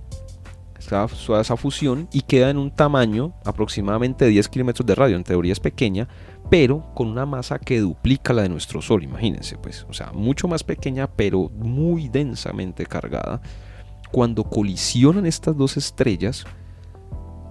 esa, 0.81 1.07
esa 1.40 1.57
fusión 1.57 2.09
y 2.12 2.23
queda 2.23 2.51
en 2.51 2.57
un 2.57 2.71
tamaño 2.71 3.35
aproximadamente 3.45 4.25
de 4.25 4.33
10 4.33 4.49
kilómetros 4.49 4.87
de 4.87 4.95
radio. 4.95 5.16
En 5.16 5.25
teoría 5.25 5.53
es 5.53 5.61
pequeña, 5.61 6.09
pero 6.51 6.93
con 6.95 7.09
una 7.09 7.27
masa 7.27 7.59
que 7.59 7.81
duplica 7.81 8.33
la 8.33 8.43
de 8.43 8.49
nuestro 8.49 8.83
Sol, 8.83 9.05
imagínense, 9.05 9.57
pues, 9.57 9.87
o 9.88 9.93
sea, 9.93 10.12
mucho 10.12 10.49
más 10.49 10.64
pequeña, 10.64 11.07
pero 11.07 11.51
muy 11.51 12.09
densamente 12.09 12.87
cargada. 12.87 13.40
Cuando 14.11 14.45
colisionan 14.45 15.27
estas 15.27 15.57
dos 15.57 15.77
estrellas, 15.77 16.45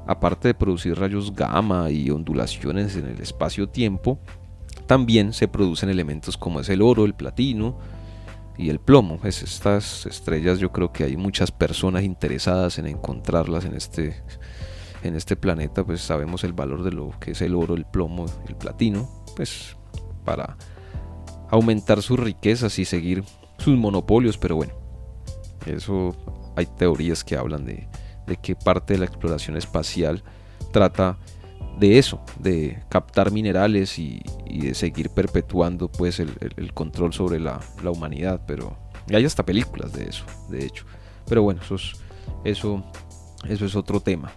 aparte 0.07 0.49
de 0.49 0.53
producir 0.55 0.99
rayos 0.99 1.33
gamma 1.33 1.91
y 1.91 2.09
ondulaciones 2.09 2.95
en 2.95 3.05
el 3.05 3.21
espacio-tiempo, 3.21 4.19
también 4.87 5.33
se 5.33 5.47
producen 5.47 5.89
elementos 5.89 6.35
como 6.35 6.59
es 6.59 6.69
el 6.69 6.81
oro, 6.81 7.05
el 7.05 7.13
platino, 7.13 7.77
y 8.59 8.69
el 8.69 8.79
plomo. 8.79 9.17
Pues 9.17 9.41
estas 9.41 10.05
estrellas 10.05 10.59
yo 10.59 10.71
creo 10.71 10.91
que 10.91 11.05
hay 11.05 11.15
muchas 11.15 11.49
personas 11.49 12.03
interesadas 12.03 12.77
en 12.77 12.87
encontrarlas 12.87 13.63
en 13.63 13.73
este, 13.73 14.21
en 15.01 15.15
este 15.15 15.37
planeta, 15.37 15.85
pues 15.85 16.01
sabemos 16.01 16.43
el 16.43 16.51
valor 16.51 16.83
de 16.83 16.91
lo 16.91 17.11
que 17.19 17.31
es 17.31 17.41
el 17.41 17.55
oro, 17.55 17.75
el 17.75 17.85
plomo, 17.85 18.25
el 18.47 18.55
platino, 18.55 19.09
pues 19.35 19.77
para 20.25 20.57
aumentar 21.49 22.01
sus 22.01 22.19
riquezas 22.19 22.77
y 22.79 22.85
seguir 22.85 23.23
sus 23.57 23.77
monopolios, 23.77 24.37
pero 24.37 24.57
bueno, 24.57 24.73
eso 25.65 26.15
hay 26.57 26.65
teorías 26.65 27.23
que 27.23 27.37
hablan 27.37 27.65
de, 27.65 27.87
de 28.27 28.35
que 28.35 28.55
parte 28.55 28.93
de 28.93 28.99
la 28.99 29.05
exploración 29.05 29.55
espacial 29.55 30.21
trata 30.73 31.17
de 31.79 31.97
eso, 31.97 32.21
de 32.39 32.83
captar 32.89 33.31
minerales 33.31 33.97
y, 33.97 34.21
de 34.49 34.73
seguir 34.73 35.09
perpetuando 35.09 35.89
pues 35.89 36.19
el, 36.19 36.73
control 36.73 37.13
sobre 37.13 37.39
la, 37.39 37.59
humanidad, 37.83 38.41
pero 38.45 38.77
hay 39.11 39.25
hasta 39.25 39.45
películas 39.45 39.93
de 39.93 40.05
eso, 40.09 40.25
de 40.49 40.65
hecho. 40.65 40.85
Pero 41.27 41.43
bueno, 41.43 41.61
eso 41.61 41.75
es, 41.75 41.93
eso, 42.43 42.83
es 43.47 43.75
otro 43.75 43.99
tema. 43.99 44.31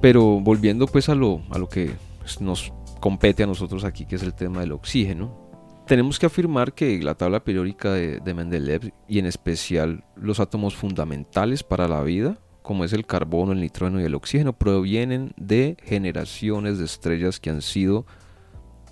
Pero 0.00 0.40
volviendo 0.40 0.86
pues 0.86 1.08
a 1.08 1.14
lo, 1.14 1.42
que 1.70 1.92
nos 2.40 2.72
compete 3.00 3.42
a 3.42 3.46
nosotros 3.46 3.84
aquí, 3.84 4.06
que 4.06 4.16
es 4.16 4.22
el 4.22 4.34
tema 4.34 4.60
del 4.60 4.72
oxígeno, 4.72 5.40
tenemos 5.86 6.18
que 6.18 6.26
afirmar 6.26 6.72
que 6.72 7.02
la 7.02 7.16
tabla 7.16 7.44
periódica 7.44 7.92
de 7.92 8.34
Mendeleev 8.34 8.92
y 9.08 9.18
en 9.18 9.26
especial 9.26 10.04
los 10.16 10.40
átomos 10.40 10.74
fundamentales 10.74 11.64
para 11.64 11.88
la 11.88 12.02
vida 12.02 12.38
como 12.62 12.84
es 12.84 12.92
el 12.92 13.06
carbono, 13.06 13.52
el 13.52 13.60
nitrógeno 13.60 14.00
y 14.00 14.04
el 14.04 14.14
oxígeno, 14.14 14.52
provienen 14.52 15.32
de 15.36 15.76
generaciones 15.82 16.78
de 16.78 16.84
estrellas 16.84 17.40
que 17.40 17.50
han 17.50 17.62
sido 17.62 18.06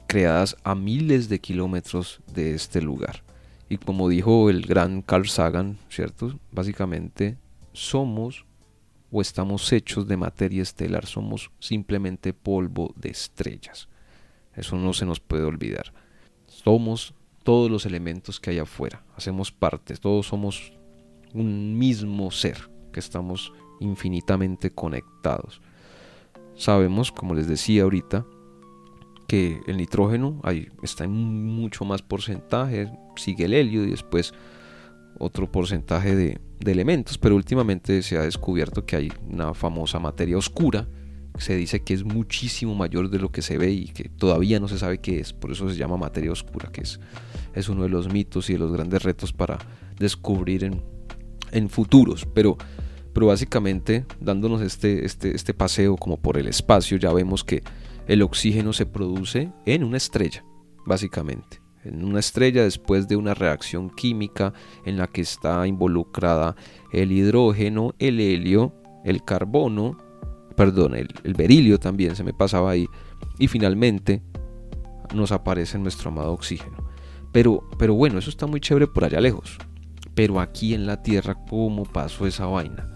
creadas 0.07 0.57
a 0.65 0.75
miles 0.75 1.29
de 1.29 1.39
kilómetros 1.41 2.21
de 2.33 2.55
este 2.55 2.83
lugar. 2.83 3.23
Y 3.69 3.79
como 3.79 4.09
dijo 4.09 4.51
el 4.51 4.67
gran 4.67 5.03
Carl 5.03 5.29
Sagan, 5.29 5.79
¿cierto? 5.89 6.39
Básicamente 6.51 7.39
somos 7.73 8.45
o 9.13 9.21
estamos 9.21 9.73
hechos 9.73 10.09
de 10.09 10.17
materia 10.17 10.63
estelar, 10.63 11.07
somos 11.07 11.51
simplemente 11.61 12.33
polvo 12.33 12.93
de 12.97 13.11
estrellas. 13.11 13.89
Eso 14.55 14.77
no 14.77 14.93
se 14.93 15.07
nos 15.07 15.21
puede 15.21 15.45
olvidar. 15.45 15.93
Somos 16.47 17.15
todos 17.45 17.71
los 17.71 17.87
elementos 17.87 18.41
que 18.41 18.51
hay 18.51 18.59
afuera, 18.59 19.05
hacemos 19.17 19.53
parte, 19.53 19.97
todos 19.97 20.27
somos 20.27 20.73
un 21.33 21.79
mismo 21.79 22.31
ser 22.31 22.70
que 22.90 23.00
estamos 23.00 23.53
infinitamente 23.81 24.70
conectados. 24.70 25.61
Sabemos, 26.57 27.11
como 27.11 27.35
les 27.35 27.48
decía 27.48 27.85
ahorita, 27.85 28.26
que 29.31 29.61
el 29.66 29.76
nitrógeno 29.76 30.40
ahí 30.42 30.68
está 30.83 31.05
en 31.05 31.12
mucho 31.12 31.85
más 31.85 32.03
porcentaje, 32.03 32.90
sigue 33.16 33.44
el 33.44 33.55
helio 33.55 33.85
y 33.85 33.90
después 33.90 34.35
otro 35.20 35.50
porcentaje 35.53 36.16
de, 36.16 36.40
elementos, 36.66 37.16
pero 37.16 37.37
últimamente 37.37 38.03
se 38.03 38.18
ha 38.18 38.22
descubierto 38.22 38.85
que 38.85 38.96
hay 38.96 39.12
una 39.29 39.55
famosa 39.55 39.98
materia 39.98 40.37
oscura, 40.37 40.88
se 41.38 41.57
dice 41.57 41.83
que 41.85 41.94
es 41.94 42.05
muchísimo 42.05 42.74
mayor 42.74 43.09
de 43.09 43.18
lo 43.18 43.31
que 43.31 43.40
se 43.40 43.57
ve 43.57 43.70
y 43.70 43.87
que 43.87 44.09
todavía 44.09 44.61
no 44.61 44.68
se 44.68 44.79
sabe 44.79 44.98
qué 44.98 45.20
es, 45.20 45.33
por 45.33 45.53
eso 45.53 45.70
se 45.70 45.76
llama 45.76 45.96
materia 45.96 46.33
oscura, 46.33 46.70
que 46.70 46.83
es, 46.83 47.00
es 47.55 47.68
uno 47.68 47.85
de 47.85 47.88
los 47.88 48.12
mitos 48.12 48.50
y 48.50 48.55
de 48.55 48.59
los 48.59 48.72
grandes 48.72 49.05
retos 49.05 49.33
para 49.33 49.59
descubrir 49.96 50.64
en, 50.64 50.83
en 51.53 51.70
futuros, 51.70 52.26
pero 52.35 52.59
pero 53.12 53.27
básicamente 53.27 54.07
dándonos 54.20 54.62
este, 54.62 55.05
este, 55.05 55.35
este 55.35 55.55
paseo 55.55 55.96
como 55.96 56.16
por 56.16 56.38
el 56.38 56.46
espacio 56.49 56.96
ya 56.96 57.12
vemos 57.12 57.44
que 57.44 57.62
el 58.07 58.23
oxígeno 58.23 58.73
se 58.73 58.87
produce 58.87 59.53
en 59.66 59.85
una 59.85 59.96
estrella, 59.96 60.44
básicamente. 60.87 61.61
En 61.85 62.05
una 62.05 62.20
estrella 62.20 62.62
después 62.62 63.09
de 63.09 63.16
una 63.16 63.35
reacción 63.35 63.88
química 63.88 64.53
en 64.85 64.99
la 64.99 65.07
que 65.07 65.23
está 65.23 65.66
involucrada 65.66 66.57
el 66.92 67.12
hidrógeno, 67.12 67.94
el 67.99 68.20
helio, 68.20 68.75
el 69.05 69.25
carbono, 69.25 69.96
perdón, 70.57 70.94
el, 70.94 71.35
berilio 71.35 71.79
también 71.79 72.16
se 72.16 72.25
me 72.25 72.35
pasaba 72.35 72.73
ahí, 72.73 72.87
y 73.38 73.49
finalmente 73.49 74.23
nos 75.14 75.33
aparece 75.33 75.79
nuestro 75.79 76.11
amado 76.11 76.33
oxígeno. 76.33 76.88
Pero, 77.33 77.62
pero 77.79 77.94
bueno, 77.94 78.18
eso 78.18 78.29
está 78.29 78.46
muy 78.46 78.61
chévere 78.61 78.87
por 78.87 79.05
allá 79.05 79.20
lejos. 79.20 79.57
Pero 80.14 80.40
aquí 80.40 80.75
en 80.75 80.85
la 80.85 81.03
Tierra, 81.03 81.37
¿cómo 81.49 81.85
pasó 81.85 82.27
esa 82.27 82.46
vaina? 82.46 82.94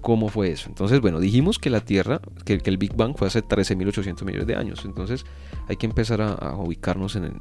¿Cómo 0.00 0.28
fue 0.28 0.50
eso? 0.50 0.68
Entonces, 0.68 1.00
bueno, 1.00 1.18
dijimos 1.18 1.58
que 1.58 1.70
la 1.70 1.80
Tierra, 1.80 2.20
que, 2.44 2.60
el 2.64 2.78
Big 2.78 2.94
Bang 2.94 3.16
fue 3.16 3.26
hace 3.26 3.42
13.800 3.42 4.24
millones 4.24 4.46
de 4.46 4.54
años. 4.54 4.84
Entonces, 4.84 5.24
hay 5.68 5.76
que 5.76 5.86
empezar 5.86 6.20
a, 6.20 6.54
ubicarnos 6.56 7.16
en, 7.16 7.36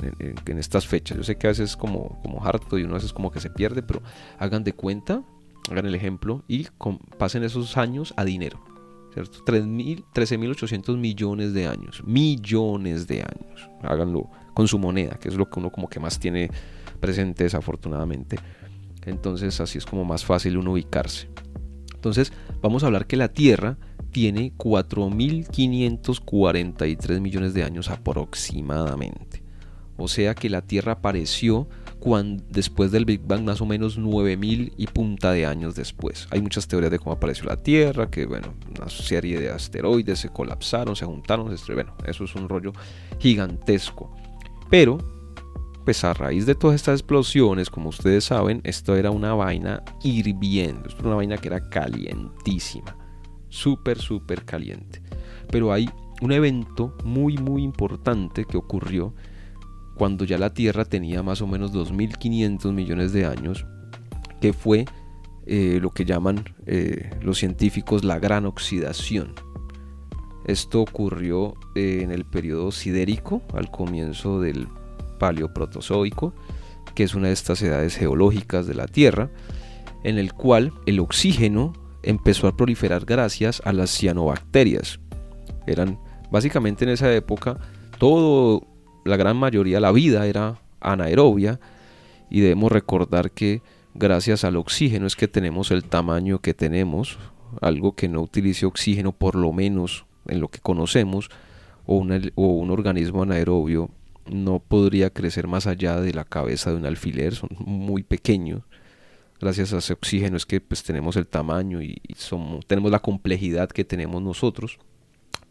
estas 0.58 0.88
fechas. 0.88 1.17
Yo 1.17 1.24
sé 1.24 1.38
que 1.38 1.48
a 1.48 1.52
veces 1.52 1.72
es 1.72 1.78
como, 1.78 2.20
como 2.22 2.43
harto 2.43 2.78
y 2.78 2.84
uno 2.84 2.93
a 2.93 2.96
veces 2.96 3.13
como 3.13 3.32
que 3.32 3.39
se 3.39 3.50
pierde, 3.50 3.84
pero 3.84 4.02
hagan 4.39 4.63
de 4.63 4.74
cuenta, 4.74 5.24
hagan 5.70 5.86
el 5.86 5.96
ejemplo 5.96 6.43
y 6.48 6.67
pasen 7.17 7.43
esos 7.43 7.78
años 7.78 8.13
a 8.17 8.26
dinero. 8.26 8.60
¿Cierto? 9.13 9.46
13.800 9.46 10.98
millones 10.98 11.54
de 11.54 11.67
años. 11.67 12.04
Millones 12.06 13.08
de 13.08 13.22
años. 13.22 13.70
Háganlo 13.82 14.30
con 14.54 14.67
su 14.67 14.78
moneda, 14.80 15.17
que 15.20 15.30
es 15.30 15.36
lo 15.36 15.50
que 15.50 15.60
uno 15.60 15.72
como 15.72 15.89
que 15.89 16.00
más 16.00 16.20
tiene 16.20 16.50
presente 17.00 17.43
desafortunadamente. 17.43 18.38
Entonces, 19.06 19.60
así 19.62 19.78
es 19.78 19.86
como 19.86 20.04
más 20.04 20.26
fácil 20.26 20.58
uno 20.58 20.74
ubicarse. 20.74 21.30
Entonces, 21.98 22.32
vamos 22.62 22.84
a 22.84 22.88
hablar 22.88 23.06
que 23.08 23.18
la 23.18 23.30
Tierra 23.30 23.78
tiene 24.12 24.54
4.543 24.56 27.20
millones 27.20 27.54
de 27.54 27.64
años 27.64 27.90
aproximadamente. 27.90 29.44
O 29.98 30.08
sea 30.08 30.34
que 30.36 30.50
la 30.50 30.62
Tierra 30.62 30.94
apareció 30.94 31.68
cuando, 32.00 32.42
después 32.50 32.92
del 32.92 33.04
Big 33.06 33.22
Bang, 33.26 33.44
más 33.44 33.60
o 33.62 33.66
menos 33.66 34.00
9.000 34.00 34.74
y 34.78 34.88
punta 34.88 35.32
de 35.32 35.48
años 35.48 35.76
después. 35.76 36.28
Hay 36.30 36.40
muchas 36.40 36.68
teorías 36.68 36.92
de 36.92 37.00
cómo 37.00 37.14
apareció 37.14 37.46
la 37.46 37.58
Tierra, 37.58 38.12
que 38.12 38.28
bueno, 38.28 38.54
una 38.78 38.90
serie 38.90 39.40
de 39.40 39.50
asteroides 39.50 40.20
se 40.20 40.30
colapsaron, 40.30 40.96
se 40.96 41.06
juntaron, 41.06 41.52
bueno, 41.74 41.96
eso 42.06 42.26
es 42.26 42.36
un 42.36 42.48
rollo 42.48 42.74
gigantesco. 43.20 44.16
Pero 44.70 45.16
pues 45.88 46.04
a 46.04 46.13
raíz 46.13 46.45
de 46.45 46.54
todas 46.54 46.76
estas 46.76 47.00
explosiones, 47.00 47.69
como 47.69 47.88
ustedes 47.88 48.26
saben, 48.26 48.60
esto 48.65 48.97
era 48.97 49.10
una 49.10 49.34
vaina 49.36 49.84
hirviendo, 50.04 50.89
esto 50.89 51.00
era 51.00 51.08
una 51.08 51.15
vaina 51.15 51.38
que 51.38 51.47
era 51.47 51.69
calientísima, 51.69 52.97
súper, 53.47 53.97
súper 53.97 54.43
caliente. 54.43 55.02
Pero 55.50 55.71
hay 55.71 55.89
un 56.21 56.34
evento 56.34 56.93
muy, 57.06 57.38
muy 57.38 57.63
importante 57.63 58.43
que 58.43 58.58
ocurrió 58.58 59.13
cuando 59.95 60.26
ya 60.26 60.38
la 60.38 60.54
Tierra 60.54 60.84
tenía 60.84 61.23
más 61.23 61.41
o 61.41 61.47
menos 61.47 61.71
2.500 61.71 62.73
millones 62.73 63.13
de 63.13 63.26
años, 63.26 63.65
que 64.41 64.52
fue 64.52 64.84
eh, 65.45 65.80
lo 65.82 65.91
que 65.91 66.04
llaman 66.04 66.43
eh, 66.65 67.12
los 67.21 67.38
científicos 67.38 68.04
la 68.04 68.19
gran 68.19 68.45
oxidación. 68.45 69.36
Esto 70.43 70.82
ocurrió 70.82 71.54
eh, 71.76 72.02
en 72.04 72.12
el 72.12 72.26
periodo 72.26 72.73
sidérico, 72.73 73.41
al 73.54 73.71
comienzo 73.71 74.41
del 74.41 74.67
paleoprotozoico, 75.17 76.34
que 76.95 77.03
es 77.03 77.15
una 77.15 77.27
de 77.27 77.34
estas 77.34 77.62
edades 77.62 77.95
geológicas 77.95 78.67
de 78.67 78.73
la 78.73 78.88
Tierra, 78.88 79.30
en 80.03 80.17
el 80.17 80.34
cual 80.34 80.73
el 80.86 80.99
oxígeno 80.99 81.73
empezó 82.03 82.47
a 82.47 82.56
proliferar 82.56 83.06
gracias 83.06 83.62
a 83.65 83.73
las 83.73 83.91
cianobacterias. 83.91 84.99
Eran 85.65 85.99
básicamente 86.32 86.86
en 86.86 86.91
esa 86.91 87.13
época 87.13 87.58
todo, 87.97 88.65
la 89.06 89.17
gran 89.17 89.38
mayoría, 89.38 89.80
la 89.80 89.91
vida 89.91 90.25
era 90.25 90.62
anaerobia 90.80 91.60
y 92.30 92.41
debemos 92.41 92.71
recordar 92.71 93.32
que 93.32 93.62
gracias 93.93 94.43
al 94.43 94.56
oxígeno 94.56 95.08
es 95.08 95.15
que 95.15 95.27
tenemos 95.27 95.71
el 95.71 95.84
tamaño 95.84 96.39
que 96.39 96.53
tenemos, 96.53 97.17
algo 97.62 97.95
que 97.95 98.08
no 98.08 98.21
utilice 98.21 98.65
oxígeno 98.65 99.12
por 99.12 99.36
lo 99.36 99.51
menos 99.51 100.06
en 100.27 100.39
lo 100.39 100.49
que 100.49 100.60
conocemos, 100.60 101.30
o, 101.86 102.06
o 102.36 102.47
un 102.47 102.71
organismo 102.71 103.23
anaerobio 103.23 103.89
no 104.32 104.60
podría 104.60 105.10
crecer 105.10 105.48
más 105.48 105.68
allá 105.68 106.00
de 106.00 106.13
la 106.13 106.26
cabeza 106.26 106.72
de 106.72 106.78
un 106.78 106.86
alfiler, 106.86 107.36
son 107.36 107.50
muy 107.60 108.04
pequeños. 108.04 108.63
Gracias 109.40 109.74
a 109.74 109.78
ese 109.78 109.94
oxígeno 109.94 110.38
es 110.38 110.46
que 110.46 110.60
pues, 110.62 110.84
tenemos 110.84 111.16
el 111.16 111.28
tamaño 111.28 111.82
y, 111.82 112.02
somos, 112.18 112.66
tenemos 112.66 112.92
la 112.92 113.00
complejidad 113.00 113.70
que 113.70 113.86
tenemos 113.86 114.22
nosotros. 114.22 114.80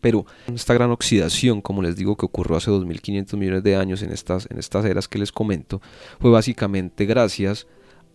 Pero 0.00 0.26
esta 0.52 0.74
gran 0.74 0.90
oxidación, 0.90 1.60
como 1.60 1.82
les 1.82 1.96
digo, 1.96 2.16
que 2.16 2.26
ocurrió 2.26 2.56
hace 2.56 2.70
2500 2.70 3.38
millones 3.38 3.62
de 3.62 3.76
años 3.76 4.02
en 4.02 4.12
estas, 4.12 4.48
en 4.50 4.58
estas 4.58 4.84
eras 4.84 5.08
que 5.08 5.18
les 5.18 5.32
comento, 5.32 5.80
fue 6.20 6.30
básicamente 6.30 7.06
gracias 7.06 7.66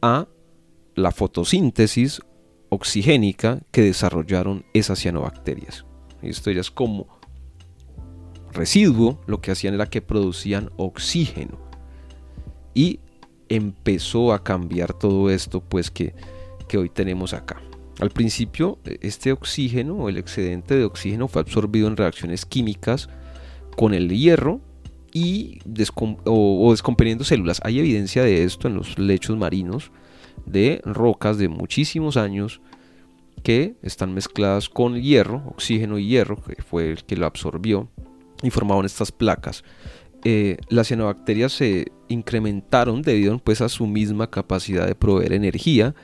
a 0.01 0.27
la 0.95 1.11
fotosíntesis 1.11 2.21
oxigénica 2.69 3.59
que 3.71 3.81
desarrollaron 3.81 4.65
esas 4.73 4.99
cianobacterias. 4.99 5.85
Esto 6.21 6.51
ya 6.51 6.61
como 6.73 7.07
residuo, 8.53 9.19
lo 9.27 9.41
que 9.41 9.51
hacían 9.51 9.73
era 9.73 9.87
que 9.87 10.01
producían 10.01 10.71
oxígeno. 10.77 11.59
Y 12.73 12.99
empezó 13.49 14.33
a 14.33 14.43
cambiar 14.43 14.93
todo 14.93 15.29
esto, 15.29 15.61
pues 15.61 15.91
que, 15.91 16.13
que 16.67 16.77
hoy 16.77 16.89
tenemos 16.89 17.33
acá. 17.33 17.61
Al 17.99 18.09
principio, 18.09 18.79
este 19.01 19.31
oxígeno 19.31 19.95
o 19.95 20.09
el 20.09 20.17
excedente 20.17 20.75
de 20.75 20.85
oxígeno 20.85 21.27
fue 21.27 21.41
absorbido 21.41 21.87
en 21.87 21.97
reacciones 21.97 22.45
químicas 22.45 23.09
con 23.75 23.93
el 23.93 24.09
hierro 24.09 24.61
y 25.13 25.59
o, 25.95 26.67
o 26.67 26.71
descomponiendo 26.71 27.23
células. 27.23 27.59
Hay 27.63 27.79
evidencia 27.79 28.23
de 28.23 28.43
esto 28.43 28.67
en 28.67 28.75
los 28.75 28.97
lechos 28.97 29.37
marinos 29.37 29.91
de 30.45 30.81
rocas 30.85 31.37
de 31.37 31.49
muchísimos 31.49 32.17
años 32.17 32.61
que 33.43 33.75
están 33.81 34.13
mezcladas 34.13 34.69
con 34.69 34.99
hierro, 34.99 35.43
oxígeno 35.47 35.99
y 35.99 36.07
hierro, 36.07 36.41
que 36.41 36.61
fue 36.61 36.91
el 36.91 37.03
que 37.03 37.17
lo 37.17 37.25
absorbió 37.25 37.89
y 38.41 38.49
formaban 38.49 38.85
estas 38.85 39.11
placas. 39.11 39.63
Eh, 40.23 40.57
las 40.69 40.87
cianobacterias 40.87 41.51
se 41.51 41.91
incrementaron 42.07 43.01
debido 43.01 43.39
pues, 43.39 43.61
a 43.61 43.69
su 43.69 43.87
misma 43.87 44.29
capacidad 44.29 44.85
de 44.85 44.93
proveer 44.93 45.33
energía 45.33 45.95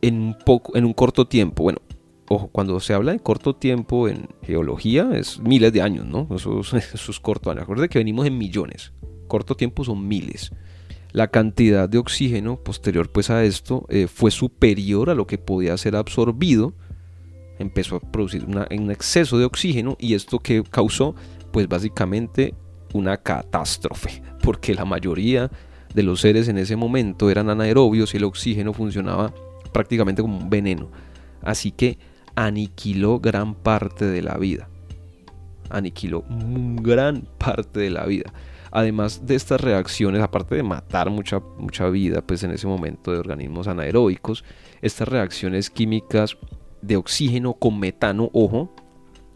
en 0.00 0.20
un, 0.20 0.38
poco, 0.38 0.76
en 0.76 0.84
un 0.84 0.92
corto 0.92 1.26
tiempo. 1.26 1.64
Bueno, 1.64 1.80
ojo, 2.28 2.48
cuando 2.48 2.78
se 2.80 2.94
habla 2.94 3.12
de 3.12 3.20
corto 3.20 3.56
tiempo 3.56 4.08
en 4.08 4.28
geología 4.42 5.10
es 5.14 5.40
miles 5.40 5.72
de 5.72 5.82
años, 5.82 6.06
¿no? 6.06 6.28
Eso, 6.34 6.60
es 6.60 7.20
corto. 7.22 7.50
Acuérdense 7.50 7.88
que 7.88 7.98
venimos 7.98 8.26
en 8.26 8.38
millones. 8.38 8.92
Corto 9.26 9.56
tiempo 9.56 9.84
son 9.84 10.06
miles. 10.06 10.52
La 11.12 11.28
cantidad 11.28 11.88
de 11.88 11.98
oxígeno 11.98 12.62
posterior 12.62 13.10
pues 13.10 13.30
a 13.30 13.44
esto 13.44 13.86
eh, 13.88 14.06
fue 14.06 14.30
superior 14.30 15.10
a 15.10 15.14
lo 15.14 15.26
que 15.26 15.38
podía 15.38 15.76
ser 15.76 15.96
absorbido. 15.96 16.74
Empezó 17.58 17.96
a 17.96 18.00
producir 18.00 18.44
un 18.44 18.90
exceso 18.90 19.38
de 19.38 19.46
oxígeno 19.46 19.96
y 19.98 20.12
esto 20.14 20.40
que 20.40 20.62
causó 20.62 21.14
pues 21.56 21.68
básicamente 21.68 22.52
una 22.92 23.16
catástrofe, 23.16 24.20
porque 24.42 24.74
la 24.74 24.84
mayoría 24.84 25.50
de 25.94 26.02
los 26.02 26.20
seres 26.20 26.48
en 26.48 26.58
ese 26.58 26.76
momento 26.76 27.30
eran 27.30 27.48
anaerobios 27.48 28.12
y 28.12 28.18
el 28.18 28.24
oxígeno 28.24 28.74
funcionaba 28.74 29.32
prácticamente 29.72 30.20
como 30.20 30.36
un 30.36 30.50
veneno. 30.50 30.90
Así 31.40 31.70
que 31.70 31.98
aniquiló 32.34 33.20
gran 33.20 33.54
parte 33.54 34.04
de 34.04 34.20
la 34.20 34.36
vida. 34.36 34.68
Aniquiló 35.70 36.24
gran 36.28 37.26
parte 37.38 37.80
de 37.80 37.88
la 37.88 38.04
vida. 38.04 38.30
Además 38.70 39.24
de 39.24 39.34
estas 39.34 39.62
reacciones, 39.62 40.20
aparte 40.20 40.56
de 40.56 40.62
matar 40.62 41.08
mucha, 41.08 41.40
mucha 41.56 41.88
vida, 41.88 42.20
pues 42.20 42.42
en 42.42 42.50
ese 42.50 42.66
momento 42.66 43.12
de 43.12 43.18
organismos 43.18 43.66
anaeróbicos, 43.66 44.44
estas 44.82 45.08
reacciones 45.08 45.70
químicas 45.70 46.36
de 46.82 46.98
oxígeno 46.98 47.54
con 47.54 47.80
metano, 47.80 48.28
ojo, 48.34 48.74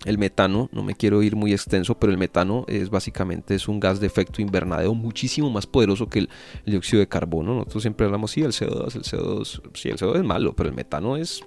el 0.04 0.18
metano, 0.18 0.68
no 0.72 0.82
me 0.82 0.94
quiero 0.94 1.22
ir 1.22 1.36
muy 1.36 1.52
extenso, 1.52 1.98
pero 1.98 2.10
el 2.10 2.18
metano 2.18 2.64
es 2.68 2.88
básicamente 2.88 3.54
es 3.54 3.68
un 3.68 3.80
gas 3.80 4.00
de 4.00 4.06
efecto 4.06 4.40
invernadero 4.40 4.94
muchísimo 4.94 5.50
más 5.50 5.66
poderoso 5.66 6.08
que 6.08 6.20
el, 6.20 6.30
dióxido 6.64 7.00
de 7.00 7.08
carbono. 7.08 7.54
Nosotros 7.54 7.82
siempre 7.82 8.06
hablamos, 8.06 8.30
sí, 8.30 8.42
el 8.42 8.52
CO2, 8.52 8.96
el 8.96 9.02
CO2, 9.02 9.62
sí, 9.74 9.88
el 9.90 9.98
CO2 9.98 10.16
es 10.16 10.24
malo, 10.24 10.54
pero 10.54 10.68
el 10.68 10.74
metano 10.74 11.16
es 11.16 11.42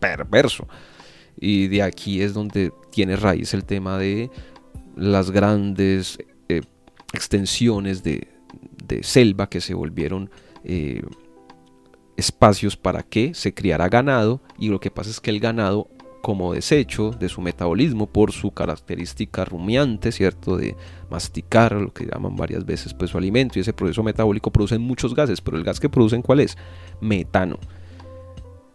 perverso. 0.00 0.66
Y 1.36 1.68
de 1.68 1.82
aquí 1.82 2.22
es 2.22 2.34
donde 2.34 2.72
tiene 2.90 3.16
raíz 3.16 3.54
el 3.54 3.64
tema 3.64 3.98
de 3.98 4.30
las 4.96 5.30
grandes 5.30 6.18
eh, 6.48 6.62
extensiones 7.12 8.02
de, 8.02 8.26
selva 9.02 9.50
que 9.50 9.60
se 9.60 9.74
volvieron 9.74 10.30
eh, 10.64 11.02
espacios 12.16 12.76
para 12.76 13.02
que 13.02 13.34
se 13.34 13.52
criara 13.52 13.88
ganado 13.88 14.40
y 14.58 14.68
lo 14.68 14.80
que 14.80 14.90
pasa 14.90 15.10
es 15.10 15.20
que 15.20 15.30
el 15.30 15.40
ganado 15.40 15.88
como 16.28 16.52
desecho 16.52 17.10
de 17.12 17.30
su 17.30 17.40
metabolismo 17.40 18.06
por 18.06 18.32
su 18.32 18.50
característica 18.50 19.46
rumiante, 19.46 20.12
¿cierto? 20.12 20.58
De 20.58 20.76
masticar, 21.10 21.72
lo 21.72 21.90
que 21.90 22.04
llaman 22.04 22.36
varias 22.36 22.66
veces 22.66 22.92
pues 22.92 23.12
su 23.12 23.16
alimento 23.16 23.58
y 23.58 23.62
ese 23.62 23.72
proceso 23.72 24.02
metabólico 24.02 24.52
produce 24.52 24.76
muchos 24.76 25.14
gases, 25.14 25.40
pero 25.40 25.56
el 25.56 25.64
gas 25.64 25.80
que 25.80 25.88
producen 25.88 26.20
¿cuál 26.20 26.40
es? 26.40 26.58
Metano. 27.00 27.58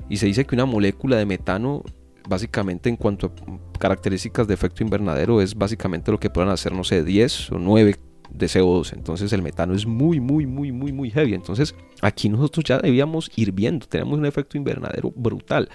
Y 0.10 0.18
se 0.18 0.26
dice 0.26 0.46
que 0.46 0.56
una 0.56 0.66
molécula 0.66 1.16
de 1.16 1.28
metano 1.28 1.84
básicamente 2.28 2.90
en 2.90 2.96
cuanto 2.96 3.28
a 3.28 3.78
características 3.78 4.48
de 4.48 4.56
efecto 4.56 4.82
invernadero 4.82 5.40
es 5.40 5.54
básicamente 5.54 6.12
lo 6.12 6.20
que 6.20 6.32
puedan 6.32 6.50
hacer, 6.50 6.72
no 6.72 6.84
sé, 6.84 7.04
10 7.04 7.52
o 7.52 7.60
9 7.60 7.96
de 8.32 8.48
CO2. 8.48 8.94
Entonces 8.94 9.32
el 9.32 9.44
metano 9.44 9.76
es 9.76 9.86
muy, 9.86 10.20
muy, 10.20 10.48
muy, 10.48 10.72
muy, 10.72 10.92
muy 10.92 11.12
heavy. 11.12 11.36
Entonces 11.36 11.76
aquí 12.02 12.30
nosotros 12.30 12.66
ya 12.66 12.80
debíamos 12.80 13.30
ir 13.36 13.52
viendo, 13.52 13.86
tenemos 13.86 14.18
un 14.18 14.26
efecto 14.26 14.58
invernadero 14.58 15.14
brutal. 15.16 15.70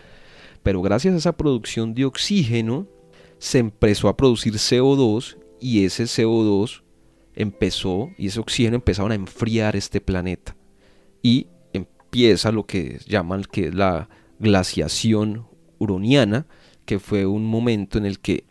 Pero 0.68 0.83
gracias 0.83 1.14
a 1.14 1.16
esa 1.16 1.33
producción 1.35 1.94
de 1.94 2.04
oxígeno 2.04 2.87
se 3.38 3.59
empezó 3.59 4.07
a 4.09 4.18
producir 4.18 4.52
CO2 4.52 5.38
y 5.62 5.87
ese 5.87 6.04
CO2 6.04 6.83
empezó 7.35 8.11
y 8.18 8.26
ese 8.26 8.38
oxígeno 8.38 8.74
empezaron 8.74 9.12
a 9.12 9.14
enfriar 9.14 9.76
este 9.76 10.02
planeta. 10.02 10.54
Y 11.22 11.46
empieza 11.72 12.52
lo 12.52 12.66
que 12.66 13.00
llaman 13.07 13.44
que 13.50 13.68
es 13.68 13.74
la 13.74 14.11
glaciación 14.40 15.46
huroniana, 15.78 16.46
que 16.85 16.98
fue 16.98 17.24
un 17.24 17.46
momento 17.46 17.96
en 17.96 18.04
el 18.04 18.18
que 18.18 18.44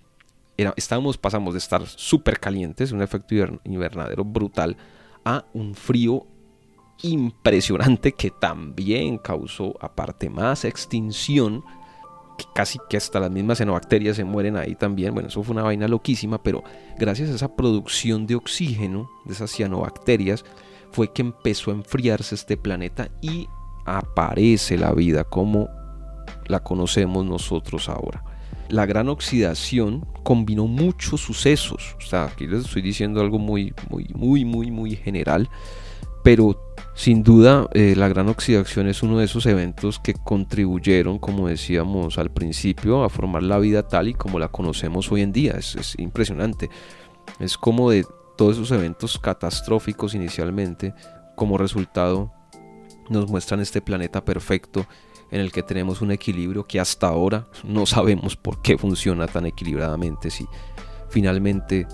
estábamos, 0.75 1.19
pasamos 1.19 1.53
de 1.53 1.59
estar 1.59 1.85
súper 1.85 2.39
calientes, 2.39 2.91
un 2.91 3.03
efecto 3.03 3.35
invernadero 3.63 4.25
brutal, 4.25 4.75
a 5.23 5.45
un 5.53 5.75
frío 5.75 6.25
impresionante 7.03 8.13
que 8.13 8.31
también 8.31 9.19
causó, 9.19 9.75
aparte 9.79 10.31
más 10.31 10.65
extinción, 10.65 11.63
que 12.37 12.45
casi 12.53 12.79
que 12.89 12.97
hasta 12.97 13.19
las 13.19 13.31
mismas 13.31 13.57
xenobacterias 13.57 14.15
se 14.15 14.23
mueren 14.23 14.57
ahí 14.57 14.75
también. 14.75 15.13
Bueno, 15.13 15.29
eso 15.29 15.43
fue 15.43 15.53
una 15.53 15.63
vaina 15.63 15.87
loquísima, 15.87 16.41
pero 16.41 16.63
gracias 16.97 17.29
a 17.29 17.35
esa 17.35 17.55
producción 17.55 18.27
de 18.27 18.35
oxígeno, 18.35 19.09
de 19.25 19.33
esas 19.33 19.51
cianobacterias, 19.51 20.45
fue 20.91 21.11
que 21.11 21.21
empezó 21.21 21.71
a 21.71 21.75
enfriarse 21.75 22.35
este 22.35 22.57
planeta 22.57 23.09
y 23.21 23.47
aparece 23.85 24.77
la 24.77 24.93
vida 24.93 25.23
como 25.23 25.69
la 26.47 26.61
conocemos 26.61 27.25
nosotros 27.25 27.89
ahora 27.89 28.23
la 28.69 28.85
gran 28.85 29.09
oxidación 29.09 30.05
combinó 30.23 30.67
muchos 30.67 31.21
sucesos. 31.21 31.95
O 31.97 32.01
sea, 32.01 32.25
aquí 32.25 32.47
les 32.47 32.65
estoy 32.65 32.81
diciendo 32.81 33.21
algo 33.21 33.39
muy, 33.39 33.73
muy, 33.89 34.07
muy, 34.13 34.45
muy, 34.45 34.71
muy 34.71 34.95
general. 34.95 35.49
Pero 36.23 36.66
sin 36.97 37.21
duda 37.21 37.69
eh, 37.73 37.93
la 37.95 38.07
gran 38.07 38.27
oxidación 38.27 38.87
es 38.87 39.03
uno 39.03 39.19
de 39.19 39.25
esos 39.25 39.45
eventos 39.45 39.99
que 39.99 40.15
contribuyeron, 40.15 41.19
como 41.19 41.47
decíamos 41.47 42.17
al 42.17 42.31
principio, 42.31 43.03
a 43.03 43.09
formar 43.09 43.43
la 43.43 43.59
vida 43.59 43.87
tal 43.87 44.07
y 44.07 44.15
como 44.15 44.39
la 44.39 44.47
conocemos 44.47 45.11
hoy 45.11 45.21
en 45.21 45.31
día. 45.31 45.53
Es, 45.59 45.75
es 45.75 45.93
impresionante. 45.99 46.71
Es 47.39 47.55
como 47.55 47.91
de 47.91 48.03
todos 48.35 48.55
esos 48.55 48.71
eventos 48.71 49.19
catastróficos 49.19 50.15
inicialmente, 50.15 50.95
como 51.35 51.59
resultado 51.59 52.33
nos 53.09 53.29
muestran 53.29 53.59
este 53.59 53.79
planeta 53.79 54.25
perfecto 54.25 54.87
en 55.29 55.39
el 55.39 55.51
que 55.51 55.61
tenemos 55.61 56.01
un 56.01 56.09
equilibrio 56.09 56.65
que 56.65 56.79
hasta 56.79 57.07
ahora 57.07 57.47
no 57.63 57.85
sabemos 57.85 58.35
por 58.35 58.63
qué 58.63 58.75
funciona 58.75 59.27
tan 59.27 59.45
equilibradamente 59.45 60.31
si 60.31 60.47
finalmente 61.09 61.85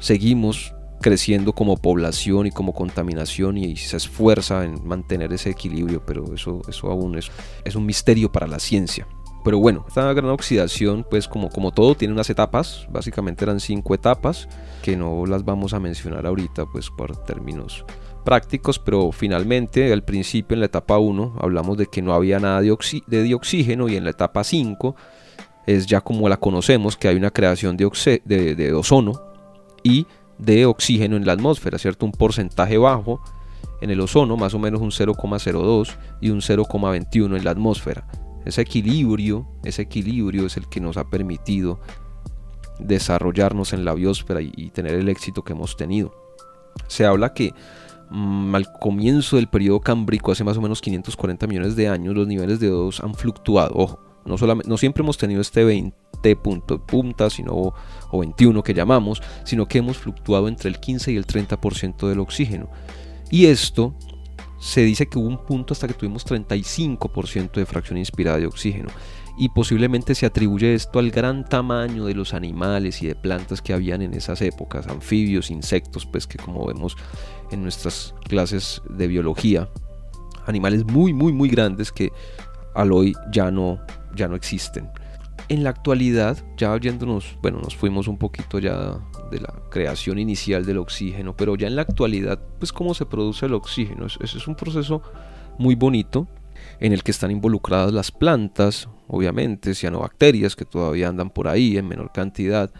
seguimos 0.00 0.74
creciendo 1.00 1.52
como 1.52 1.76
población 1.76 2.46
y 2.46 2.50
como 2.50 2.74
contaminación 2.74 3.56
y 3.58 3.76
se 3.76 3.96
esfuerza 3.96 4.64
en 4.64 4.86
mantener 4.86 5.32
ese 5.32 5.50
equilibrio, 5.50 6.02
pero 6.04 6.34
eso, 6.34 6.62
eso 6.68 6.90
aún 6.90 7.18
es, 7.18 7.30
es 7.64 7.74
un 7.74 7.86
misterio 7.86 8.30
para 8.30 8.46
la 8.46 8.58
ciencia. 8.58 9.06
Pero 9.44 9.58
bueno, 9.58 9.84
esta 9.88 10.12
gran 10.12 10.30
oxidación, 10.30 11.06
pues 11.08 11.28
como, 11.28 11.48
como 11.48 11.70
todo, 11.72 11.94
tiene 11.94 12.12
unas 12.12 12.28
etapas, 12.28 12.86
básicamente 12.90 13.44
eran 13.44 13.60
cinco 13.60 13.94
etapas, 13.94 14.48
que 14.82 14.96
no 14.96 15.24
las 15.26 15.44
vamos 15.44 15.72
a 15.72 15.80
mencionar 15.80 16.26
ahorita, 16.26 16.66
pues 16.66 16.90
por 16.90 17.16
términos 17.24 17.84
prácticos, 18.24 18.78
pero 18.78 19.10
finalmente 19.10 19.90
al 19.92 20.02
principio 20.02 20.54
en 20.54 20.60
la 20.60 20.66
etapa 20.66 20.98
1 20.98 21.36
hablamos 21.40 21.78
de 21.78 21.86
que 21.86 22.02
no 22.02 22.12
había 22.12 22.38
nada 22.38 22.60
de, 22.60 22.76
de 23.06 23.22
dioxígeno 23.22 23.88
y 23.88 23.96
en 23.96 24.04
la 24.04 24.10
etapa 24.10 24.44
5 24.44 24.94
es 25.66 25.86
ya 25.86 26.00
como 26.00 26.28
la 26.28 26.38
conocemos, 26.38 26.96
que 26.96 27.08
hay 27.08 27.16
una 27.16 27.30
creación 27.30 27.76
de, 27.76 28.22
de, 28.24 28.72
ozono 28.72 29.22
y 29.82 30.06
de 30.38 30.66
oxígeno 30.66 31.16
en 31.16 31.26
la 31.26 31.32
atmósfera, 31.32 31.78
¿cierto? 31.78 32.06
Un 32.06 32.12
porcentaje 32.12 32.78
bajo 32.78 33.20
en 33.80 33.90
el 33.90 34.00
ozono, 34.00 34.36
más 34.36 34.54
o 34.54 34.58
menos 34.58 34.80
un 34.80 34.90
0,02 34.90 35.96
y 36.20 36.30
un 36.30 36.40
0,21 36.40 37.36
en 37.36 37.44
la 37.44 37.50
atmósfera. 37.50 38.06
Ese 38.44 38.62
equilibrio, 38.62 39.46
ese 39.64 39.82
equilibrio 39.82 40.46
es 40.46 40.56
el 40.56 40.68
que 40.68 40.80
nos 40.80 40.96
ha 40.96 41.04
permitido 41.10 41.80
desarrollarnos 42.78 43.72
en 43.72 43.84
la 43.84 43.94
biosfera 43.94 44.40
y 44.40 44.70
tener 44.70 44.94
el 44.94 45.08
éxito 45.08 45.42
que 45.42 45.52
hemos 45.52 45.76
tenido. 45.76 46.14
Se 46.86 47.04
habla 47.04 47.34
que 47.34 47.52
Mm, 48.10 48.54
al 48.54 48.72
comienzo 48.72 49.36
del 49.36 49.48
periodo 49.48 49.80
cambrico, 49.80 50.32
hace 50.32 50.44
más 50.44 50.56
o 50.56 50.62
menos 50.62 50.80
540 50.80 51.46
millones 51.46 51.76
de 51.76 51.88
años, 51.88 52.14
los 52.14 52.26
niveles 52.26 52.58
de 52.60 52.72
O2 52.72 53.02
han 53.04 53.14
fluctuado. 53.14 54.00
No, 54.24 54.76
siempre 54.76 55.02
hemos 55.02 55.18
tenido 55.18 55.40
este 55.40 55.64
20 55.64 56.36
punto 56.36 56.76
de 56.76 56.84
punta, 56.84 57.30
sino, 57.30 57.72
o 58.10 58.18
21 58.18 58.62
que 58.62 58.74
llamamos, 58.74 59.22
sino 59.44 59.66
que 59.66 59.78
hemos 59.78 59.98
fluctuado 59.98 60.48
entre 60.48 60.68
el 60.68 60.80
15 60.80 61.12
y 61.12 61.16
el 61.16 61.26
30% 61.26 62.08
del 62.08 62.18
oxígeno. 62.18 62.68
Y 63.30 63.46
esto 63.46 63.94
se 64.58 64.82
dice 64.82 65.06
que 65.06 65.18
hubo 65.18 65.28
un 65.28 65.38
punto 65.38 65.72
hasta 65.72 65.86
que 65.86 65.94
tuvimos 65.94 66.26
35% 66.26 67.52
de 67.52 67.66
fracción 67.66 67.98
inspirada 67.98 68.38
de 68.38 68.46
oxígeno 68.46 68.88
y 69.38 69.48
posiblemente 69.50 70.16
se 70.16 70.26
atribuye 70.26 70.74
esto 70.74 70.98
al 70.98 71.12
gran 71.12 71.44
tamaño 71.44 72.04
de 72.06 72.14
los 72.14 72.34
animales 72.34 73.00
y 73.02 73.06
de 73.06 73.14
plantas 73.14 73.62
que 73.62 73.72
habían 73.72 74.02
en 74.02 74.12
esas 74.14 74.42
épocas, 74.42 74.88
anfibios, 74.88 75.50
insectos, 75.50 76.06
pues 76.06 76.26
que 76.26 76.38
como 76.38 76.66
vemos 76.66 76.96
en 77.52 77.62
nuestras 77.62 78.14
clases 78.24 78.82
de 78.90 79.06
biología, 79.06 79.68
animales 80.46 80.84
muy 80.84 81.12
muy 81.12 81.32
muy 81.32 81.48
grandes 81.48 81.92
que 81.92 82.10
al 82.74 82.92
hoy 82.92 83.14
ya 83.32 83.52
no 83.52 83.78
ya 84.18 84.28
no 84.28 84.36
existen. 84.36 84.90
En 85.48 85.64
la 85.64 85.70
actualidad, 85.70 86.36
ya 86.56 86.72
oyéndonos, 86.72 87.38
bueno, 87.40 87.60
nos 87.60 87.74
fuimos 87.74 88.08
un 88.08 88.18
poquito 88.18 88.58
ya 88.58 88.98
de 89.30 89.40
la 89.40 89.54
creación 89.70 90.18
inicial 90.18 90.66
del 90.66 90.78
oxígeno, 90.78 91.34
pero 91.34 91.56
ya 91.56 91.68
en 91.68 91.76
la 91.76 91.82
actualidad, 91.82 92.38
pues 92.58 92.72
cómo 92.72 92.92
se 92.92 93.06
produce 93.06 93.46
el 93.46 93.54
oxígeno, 93.54 94.06
ese 94.06 94.24
es 94.24 94.46
un 94.46 94.56
proceso 94.56 95.02
muy 95.58 95.74
bonito 95.74 96.28
en 96.80 96.92
el 96.92 97.02
que 97.02 97.10
están 97.10 97.30
involucradas 97.30 97.92
las 97.92 98.10
plantas, 98.10 98.88
obviamente, 99.06 99.74
cianobacterias 99.74 100.54
que 100.54 100.64
todavía 100.64 101.08
andan 101.08 101.30
por 101.30 101.48
ahí 101.48 101.76
en 101.78 101.88
menor 101.88 102.12
cantidad, 102.12 102.70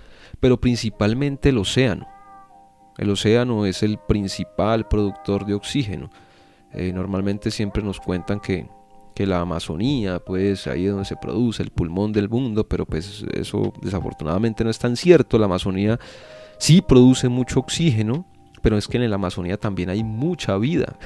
pero 0.40 0.60
principalmente 0.60 1.48
el 1.48 1.58
océano. 1.58 2.06
El 2.96 3.10
océano 3.10 3.64
es 3.64 3.82
el 3.82 3.98
principal 3.98 4.88
productor 4.88 5.46
de 5.46 5.54
oxígeno. 5.54 6.10
Eh, 6.72 6.92
normalmente 6.92 7.50
siempre 7.50 7.82
nos 7.82 8.00
cuentan 8.00 8.40
que, 8.40 8.68
que 9.18 9.26
la 9.26 9.40
Amazonía, 9.40 10.20
pues 10.20 10.68
ahí 10.68 10.84
es 10.86 10.92
donde 10.92 11.04
se 11.04 11.16
produce 11.16 11.60
el 11.60 11.70
pulmón 11.70 12.12
del 12.12 12.28
mundo, 12.28 12.68
pero 12.68 12.86
pues 12.86 13.24
eso 13.34 13.72
desafortunadamente 13.82 14.62
no 14.62 14.70
es 14.70 14.78
tan 14.78 14.96
cierto. 14.96 15.40
La 15.40 15.46
Amazonía 15.46 15.98
sí 16.60 16.82
produce 16.82 17.28
mucho 17.28 17.58
oxígeno, 17.58 18.26
pero 18.62 18.78
es 18.78 18.86
que 18.86 18.96
en 18.96 19.10
la 19.10 19.16
Amazonía 19.16 19.56
también 19.56 19.90
hay 19.90 20.04
mucha 20.04 20.56
vida. 20.56 20.96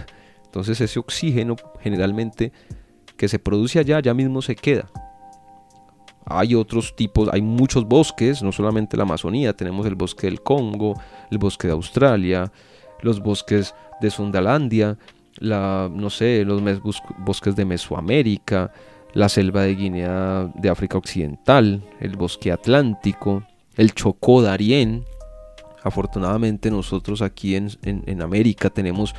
Entonces 0.44 0.78
ese 0.82 0.98
oxígeno 0.98 1.56
generalmente 1.80 2.52
que 3.16 3.28
se 3.28 3.38
produce 3.38 3.78
allá 3.78 3.98
ya 4.00 4.12
mismo 4.12 4.42
se 4.42 4.56
queda. 4.56 4.90
Hay 6.26 6.54
otros 6.54 6.94
tipos, 6.94 7.30
hay 7.32 7.40
muchos 7.40 7.88
bosques, 7.88 8.42
no 8.42 8.52
solamente 8.52 8.98
la 8.98 9.04
Amazonía, 9.04 9.56
tenemos 9.56 9.86
el 9.86 9.94
bosque 9.94 10.26
del 10.26 10.42
Congo, 10.42 11.00
el 11.30 11.38
bosque 11.38 11.66
de 11.66 11.72
Australia, 11.72 12.52
los 13.00 13.20
bosques 13.20 13.74
de 14.02 14.10
Sundalandia, 14.10 14.98
la, 15.42 15.90
no 15.92 16.08
sé, 16.08 16.44
los 16.44 16.62
bosques 17.18 17.56
de 17.56 17.64
Mesoamérica, 17.64 18.72
la 19.12 19.28
selva 19.28 19.62
de 19.62 19.74
Guinea 19.74 20.50
de 20.54 20.70
África 20.70 20.96
Occidental, 20.96 21.84
el 22.00 22.16
bosque 22.16 22.52
atlántico, 22.52 23.42
el 23.76 23.92
Chocó 23.92 24.40
Darién. 24.40 25.04
Afortunadamente 25.82 26.70
nosotros 26.70 27.22
aquí 27.22 27.56
en, 27.56 27.70
en 27.82 28.22
América 28.22 28.70
tenemos 28.70 29.14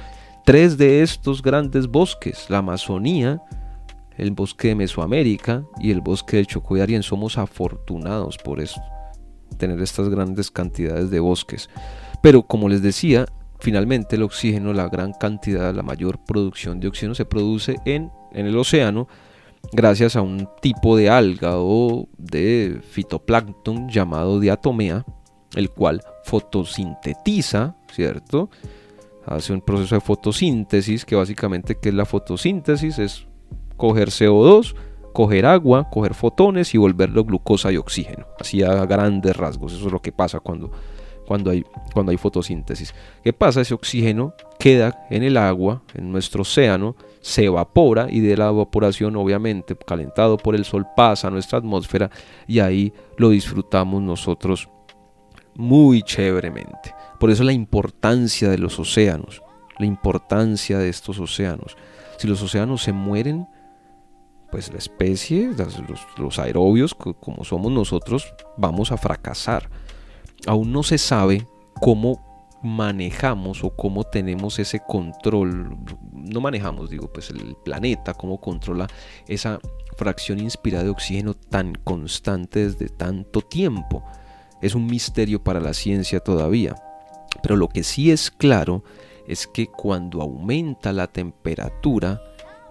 tres 0.45 0.77
de 0.77 1.03
estos 1.03 1.41
grandes 1.41 1.87
bosques, 1.87 2.49
la 2.49 2.59
Amazonía, 2.59 3.41
el 4.17 4.31
bosque 4.31 4.69
de 4.69 4.75
Mesoamérica 4.75 5.65
y 5.79 5.91
el 5.91 6.01
bosque 6.01 6.37
de 6.37 6.45
Chocó 6.45 6.75
Somos 7.01 7.37
afortunados 7.37 8.37
por 8.37 8.61
eso, 8.61 8.81
tener 9.57 9.81
estas 9.81 10.09
grandes 10.09 10.51
cantidades 10.51 11.09
de 11.09 11.19
bosques. 11.19 11.69
Pero 12.21 12.43
como 12.43 12.69
les 12.69 12.81
decía, 12.81 13.25
finalmente 13.63 14.17
el 14.17 14.23
oxígeno, 14.23 14.73
la 14.73 14.89
gran 14.89 15.13
cantidad, 15.13 15.73
la 15.73 15.83
mayor 15.83 16.19
producción 16.25 16.81
de 16.81 16.89
oxígeno 16.89 17.15
se 17.15 17.23
produce 17.23 17.77
en, 17.85 18.11
en 18.33 18.45
el 18.45 18.57
océano 18.57 19.07
gracias 19.71 20.17
a 20.17 20.21
un 20.21 20.49
tipo 20.61 20.97
de 20.97 21.09
alga 21.09 21.53
o 21.55 22.09
de 22.17 22.81
fitoplancton 22.81 23.87
llamado 23.87 24.41
diatomea, 24.41 25.05
el 25.55 25.69
cual 25.69 26.01
fotosintetiza, 26.25 27.77
¿cierto? 27.89 28.49
Hace 29.25 29.53
un 29.53 29.61
proceso 29.61 29.95
de 29.95 30.01
fotosíntesis 30.01 31.05
que 31.05 31.15
básicamente 31.15 31.77
¿qué 31.81 31.87
es 31.87 31.95
la 31.95 32.05
fotosíntesis? 32.05 32.99
Es 32.99 33.27
coger 33.77 34.09
CO2, 34.09 34.75
coger 35.13 35.45
agua, 35.45 35.89
coger 35.89 36.15
fotones 36.15 36.75
y 36.75 36.77
volverlo 36.77 37.23
glucosa 37.23 37.71
y 37.71 37.77
oxígeno. 37.77 38.27
Así 38.37 38.61
a 38.61 38.85
grandes 38.85 39.37
rasgos. 39.37 39.71
Eso 39.71 39.85
es 39.85 39.93
lo 39.93 40.01
que 40.01 40.11
pasa 40.11 40.41
cuando, 40.41 40.69
cuando, 41.25 41.51
hay, 41.51 41.65
cuando 41.93 42.11
hay 42.11 42.17
fotosíntesis. 42.17 42.93
¿Qué 43.23 43.33
pasa? 43.33 43.61
Ese 43.61 43.73
oxígeno 43.73 44.33
queda 44.59 45.05
en 45.09 45.23
el 45.23 45.37
agua, 45.37 45.81
en 45.93 46.11
nuestro 46.11 46.41
océano, 46.41 46.95
se 47.21 47.45
evapora 47.45 48.07
y 48.09 48.19
de 48.19 48.35
la 48.35 48.49
evaporación, 48.49 49.15
obviamente, 49.15 49.75
calentado 49.75 50.37
por 50.37 50.55
el 50.55 50.65
sol, 50.65 50.85
pasa 50.95 51.27
a 51.27 51.31
nuestra 51.31 51.57
atmósfera 51.59 52.09
y 52.47 52.59
ahí 52.59 52.93
lo 53.17 53.29
disfrutamos 53.29 54.01
nosotros 54.01 54.69
muy 55.55 56.01
chéveremente. 56.01 56.93
Por 57.19 57.31
eso 57.31 57.43
la 57.43 57.53
importancia 57.53 58.49
de 58.49 58.57
los 58.57 58.79
océanos, 58.79 59.41
la 59.79 59.85
importancia 59.85 60.77
de 60.77 60.89
estos 60.89 61.19
océanos. 61.19 61.77
Si 62.17 62.27
los 62.27 62.41
océanos 62.41 62.83
se 62.83 62.91
mueren, 62.91 63.47
pues 64.51 64.71
la 64.71 64.77
especie, 64.77 65.51
los, 66.17 66.39
aerobios, 66.39 66.93
como 66.93 67.43
somos 67.43 67.71
nosotros, 67.71 68.33
vamos 68.57 68.91
a 68.91 68.97
fracasar. 68.97 69.69
Aún 70.45 70.71
no 70.71 70.83
se 70.83 70.97
sabe 70.97 71.47
cómo 71.79 72.33
manejamos 72.63 73.63
o 73.63 73.75
cómo 73.75 74.05
tenemos 74.05 74.57
ese 74.57 74.79
control, 74.79 75.77
no 76.13 76.39
manejamos, 76.39 76.89
digo, 76.89 77.11
pues 77.11 77.29
el 77.29 77.55
planeta, 77.63 78.13
cómo 78.13 78.39
controla 78.39 78.87
esa 79.27 79.59
fracción 79.97 80.39
inspirada 80.39 80.85
de 80.85 80.89
oxígeno 80.89 81.33
tan 81.33 81.75
constante 81.75 82.67
desde 82.67 82.87
tanto 82.87 83.41
tiempo. 83.41 84.03
Es 84.61 84.75
un 84.75 84.85
misterio 84.85 85.43
para 85.43 85.59
la 85.59 85.73
ciencia 85.73 86.21
todavía. 86.21 86.75
Pero 87.41 87.57
lo 87.57 87.67
que 87.67 87.83
sí 87.83 88.11
es 88.11 88.31
claro 88.31 88.83
es 89.27 89.47
que 89.47 89.67
cuando 89.67 90.21
aumenta 90.21 90.93
la 90.93 91.07
temperatura, 91.07 92.21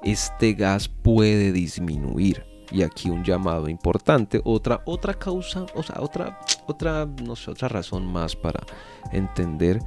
este 0.02 0.54
gas 0.54 0.88
puede 0.88 1.52
disminuir. 1.52 2.51
Y 2.72 2.82
aquí 2.82 3.10
un 3.10 3.22
llamado 3.22 3.68
importante, 3.68 4.40
otra, 4.44 4.82
otra 4.86 5.14
causa, 5.14 5.66
o 5.74 5.82
sea, 5.82 5.96
otra, 6.00 6.40
otra, 6.66 7.06
no 7.06 7.36
sé, 7.36 7.50
otra 7.50 7.68
razón 7.68 8.06
más 8.06 8.34
para 8.34 8.64
entender 9.12 9.78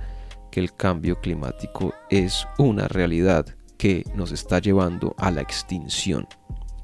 que 0.52 0.60
el 0.60 0.74
cambio 0.74 1.20
climático 1.20 1.94
es 2.10 2.48
una 2.58 2.88
realidad 2.88 3.48
que 3.78 4.06
nos 4.16 4.32
está 4.32 4.60
llevando 4.60 5.16
a 5.18 5.32
la 5.32 5.42
extinción. 5.42 6.28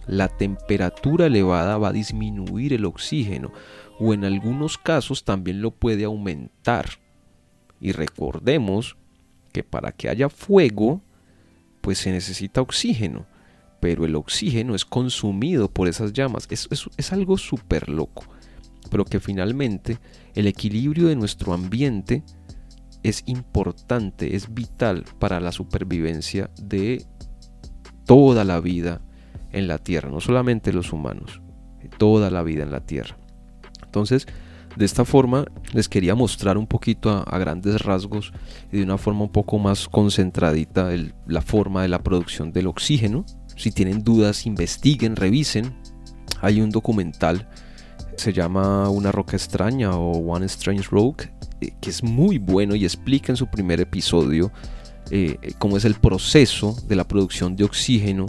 La 0.07 0.27
temperatura 0.27 1.27
elevada 1.27 1.77
va 1.77 1.89
a 1.89 1.93
disminuir 1.93 2.73
el 2.73 2.85
oxígeno 2.85 3.51
o 3.99 4.13
en 4.13 4.25
algunos 4.25 4.77
casos 4.77 5.23
también 5.23 5.61
lo 5.61 5.71
puede 5.71 6.03
aumentar. 6.03 6.89
Y 7.79 7.91
recordemos 7.91 8.97
que 9.53 9.63
para 9.63 9.91
que 9.91 10.09
haya 10.09 10.29
fuego, 10.29 11.01
pues 11.81 11.99
se 11.99 12.11
necesita 12.11 12.61
oxígeno, 12.61 13.25
pero 13.81 14.05
el 14.05 14.15
oxígeno 14.15 14.75
es 14.75 14.85
consumido 14.85 15.69
por 15.69 15.89
esas 15.89 16.13
llamas. 16.13 16.47
Es, 16.49 16.69
es 16.95 17.11
algo 17.11 17.37
súper 17.37 17.89
loco, 17.89 18.23
pero 18.89 19.03
que 19.03 19.19
finalmente 19.19 19.97
el 20.33 20.47
equilibrio 20.47 21.09
de 21.09 21.17
nuestro 21.17 21.51
ambiente 21.51 22.23
es 23.03 23.23
importante, 23.25 24.35
es 24.35 24.53
vital 24.53 25.03
para 25.19 25.41
la 25.41 25.51
supervivencia 25.51 26.49
de 26.61 27.05
toda 28.05 28.43
la 28.45 28.59
vida 28.59 29.01
en 29.51 29.67
la 29.67 29.77
Tierra, 29.79 30.09
no 30.09 30.21
solamente 30.21 30.71
los 30.71 30.93
humanos, 30.93 31.41
toda 31.97 32.29
la 32.29 32.43
vida 32.43 32.63
en 32.63 32.71
la 32.71 32.85
Tierra. 32.85 33.17
Entonces, 33.83 34.27
de 34.75 34.85
esta 34.85 35.03
forma 35.03 35.45
les 35.73 35.89
quería 35.89 36.15
mostrar 36.15 36.57
un 36.57 36.67
poquito 36.67 37.09
a, 37.09 37.37
grandes 37.37 37.81
rasgos 37.81 38.31
y 38.71 38.77
de 38.77 38.83
una 38.83 38.97
forma 38.97 39.23
un 39.23 39.31
poco 39.31 39.59
más 39.59 39.89
concentradita 39.89 40.89
la 41.27 41.41
forma 41.41 41.81
de 41.81 41.89
la 41.89 41.99
producción 41.99 42.53
del 42.53 42.67
oxígeno. 42.67 43.25
Si 43.61 43.69
tienen 43.69 44.03
dudas, 44.03 44.47
investiguen, 44.47 45.15
revisen. 45.15 45.75
Hay 46.41 46.61
un 46.61 46.71
documental, 46.71 47.47
se 48.17 48.33
llama 48.33 48.89
Una 48.89 49.11
roca 49.11 49.37
extraña 49.37 49.95
o 49.95 50.13
One 50.13 50.47
Strange 50.47 50.87
Rock, 50.89 51.25
eh, 51.61 51.71
que 51.79 51.91
es 51.91 52.01
muy 52.01 52.39
bueno 52.39 52.73
y 52.73 52.85
explica 52.85 53.31
en 53.31 53.37
su 53.37 53.45
primer 53.45 53.79
episodio 53.79 54.51
eh, 55.11 55.37
cómo 55.59 55.77
es 55.77 55.85
el 55.85 55.93
proceso 55.93 56.75
de 56.87 56.95
la 56.95 57.07
producción 57.07 57.55
de 57.55 57.65
oxígeno 57.65 58.25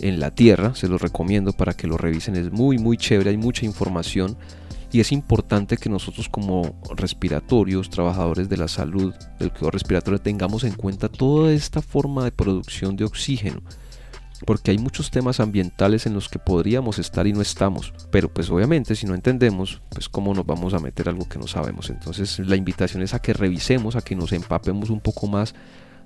en 0.00 0.20
la 0.20 0.34
Tierra. 0.34 0.74
Se 0.74 0.86
los 0.86 1.00
recomiendo 1.00 1.54
para 1.54 1.72
que 1.72 1.86
lo 1.86 1.96
revisen, 1.96 2.36
es 2.36 2.52
muy 2.52 2.76
muy 2.76 2.98
chévere, 2.98 3.30
hay 3.30 3.38
mucha 3.38 3.64
información 3.64 4.36
y 4.92 5.00
es 5.00 5.12
importante 5.12 5.78
que 5.78 5.88
nosotros 5.88 6.28
como 6.28 6.78
respiratorios, 6.94 7.88
trabajadores 7.88 8.50
de 8.50 8.58
la 8.58 8.68
salud, 8.68 9.14
del 9.38 9.50
cuidado 9.50 9.70
respiratorio, 9.70 10.20
tengamos 10.20 10.62
en 10.64 10.74
cuenta 10.74 11.08
toda 11.08 11.52
esta 11.52 11.80
forma 11.80 12.24
de 12.24 12.32
producción 12.32 12.96
de 12.96 13.04
oxígeno. 13.04 13.62
Porque 14.46 14.70
hay 14.70 14.78
muchos 14.78 15.10
temas 15.10 15.40
ambientales 15.40 16.06
en 16.06 16.14
los 16.14 16.28
que 16.28 16.38
podríamos 16.38 16.98
estar 16.98 17.26
y 17.26 17.32
no 17.32 17.42
estamos. 17.42 17.92
Pero 18.10 18.28
pues 18.28 18.50
obviamente 18.50 18.94
si 18.94 19.06
no 19.06 19.14
entendemos, 19.14 19.82
pues 19.88 20.08
cómo 20.08 20.32
nos 20.34 20.46
vamos 20.46 20.74
a 20.74 20.78
meter 20.78 21.08
algo 21.08 21.28
que 21.28 21.38
no 21.38 21.46
sabemos. 21.46 21.90
Entonces 21.90 22.38
la 22.38 22.56
invitación 22.56 23.02
es 23.02 23.14
a 23.14 23.20
que 23.20 23.32
revisemos, 23.32 23.96
a 23.96 24.02
que 24.02 24.14
nos 24.14 24.32
empapemos 24.32 24.90
un 24.90 25.00
poco 25.00 25.26
más 25.26 25.54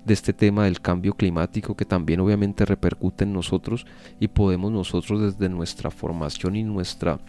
de 0.05 0.15
este 0.15 0.33
tema 0.33 0.65
del 0.65 0.81
cambio 0.81 1.15
climático 1.15 1.77
que 1.77 1.85
también 1.85 2.21
obviamente 2.21 2.65
repercute 2.65 3.25
en 3.25 3.33
nosotros 3.33 3.87
y 4.19 4.29
podemos 4.29 4.73
nosotros 4.73 5.21
desde 5.21 5.49
nuestra 5.49 5.91
formación 5.91 6.57
y 6.57 6.65
nuestra 6.65 7.21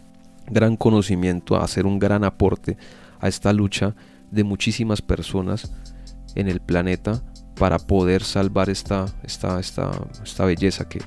gran 0.47 0.75
conocimiento, 0.75 1.55
hacer 1.55 1.85
un 1.85 1.99
gran 1.99 2.23
aporte 2.23 2.77
a 3.19 3.27
esta 3.27 3.53
lucha 3.53 3.95
de 4.31 4.43
muchísimas 4.43 5.01
personas 5.01 5.71
en 6.35 6.49
el 6.49 6.59
planeta 6.59 7.21
para 7.55 7.77
poder 7.77 8.23
salvar 8.23 8.69
esta, 8.69 9.05
esta, 9.23 9.59
esta, 9.59 9.91
esta 10.23 10.45
belleza 10.45 10.87
que, 10.87 11.01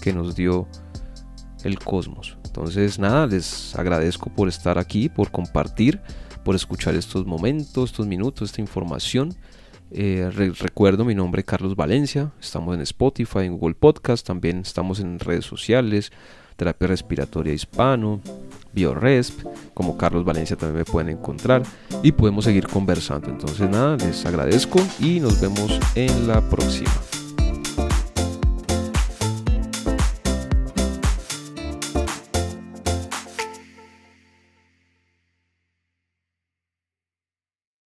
que 0.00 0.12
nos 0.12 0.34
dio 0.34 0.68
el 1.64 1.78
cosmos. 1.78 2.38
Entonces 2.44 2.98
nada, 2.98 3.26
les 3.26 3.74
agradezco 3.76 4.30
por 4.30 4.48
estar 4.48 4.78
aquí, 4.78 5.08
por 5.08 5.30
compartir, 5.30 6.00
por 6.44 6.54
escuchar 6.54 6.94
estos 6.94 7.26
momentos, 7.26 7.90
estos 7.90 8.06
minutos, 8.06 8.50
esta 8.50 8.60
información. 8.60 9.34
Eh, 9.90 10.30
recuerdo 10.58 11.04
mi 11.04 11.14
nombre 11.14 11.44
Carlos 11.44 11.74
Valencia, 11.74 12.32
estamos 12.40 12.74
en 12.74 12.82
Spotify, 12.82 13.40
en 13.40 13.56
Google 13.56 13.74
Podcast, 13.74 14.26
también 14.26 14.58
estamos 14.58 15.00
en 15.00 15.18
redes 15.18 15.46
sociales, 15.46 16.12
terapia 16.56 16.88
respiratoria 16.88 17.54
hispano, 17.54 18.20
BioResp, 18.78 19.40
como 19.74 19.96
Carlos 19.96 20.24
Valencia 20.24 20.56
también 20.56 20.78
me 20.78 20.84
pueden 20.84 21.10
encontrar 21.10 21.62
y 22.02 22.12
podemos 22.12 22.44
seguir 22.44 22.66
conversando. 22.66 23.28
Entonces 23.28 23.68
nada, 23.68 23.96
les 23.96 24.24
agradezco 24.24 24.78
y 25.00 25.20
nos 25.20 25.40
vemos 25.40 25.78
en 25.94 26.28
la 26.28 26.40
próxima. 26.40 26.90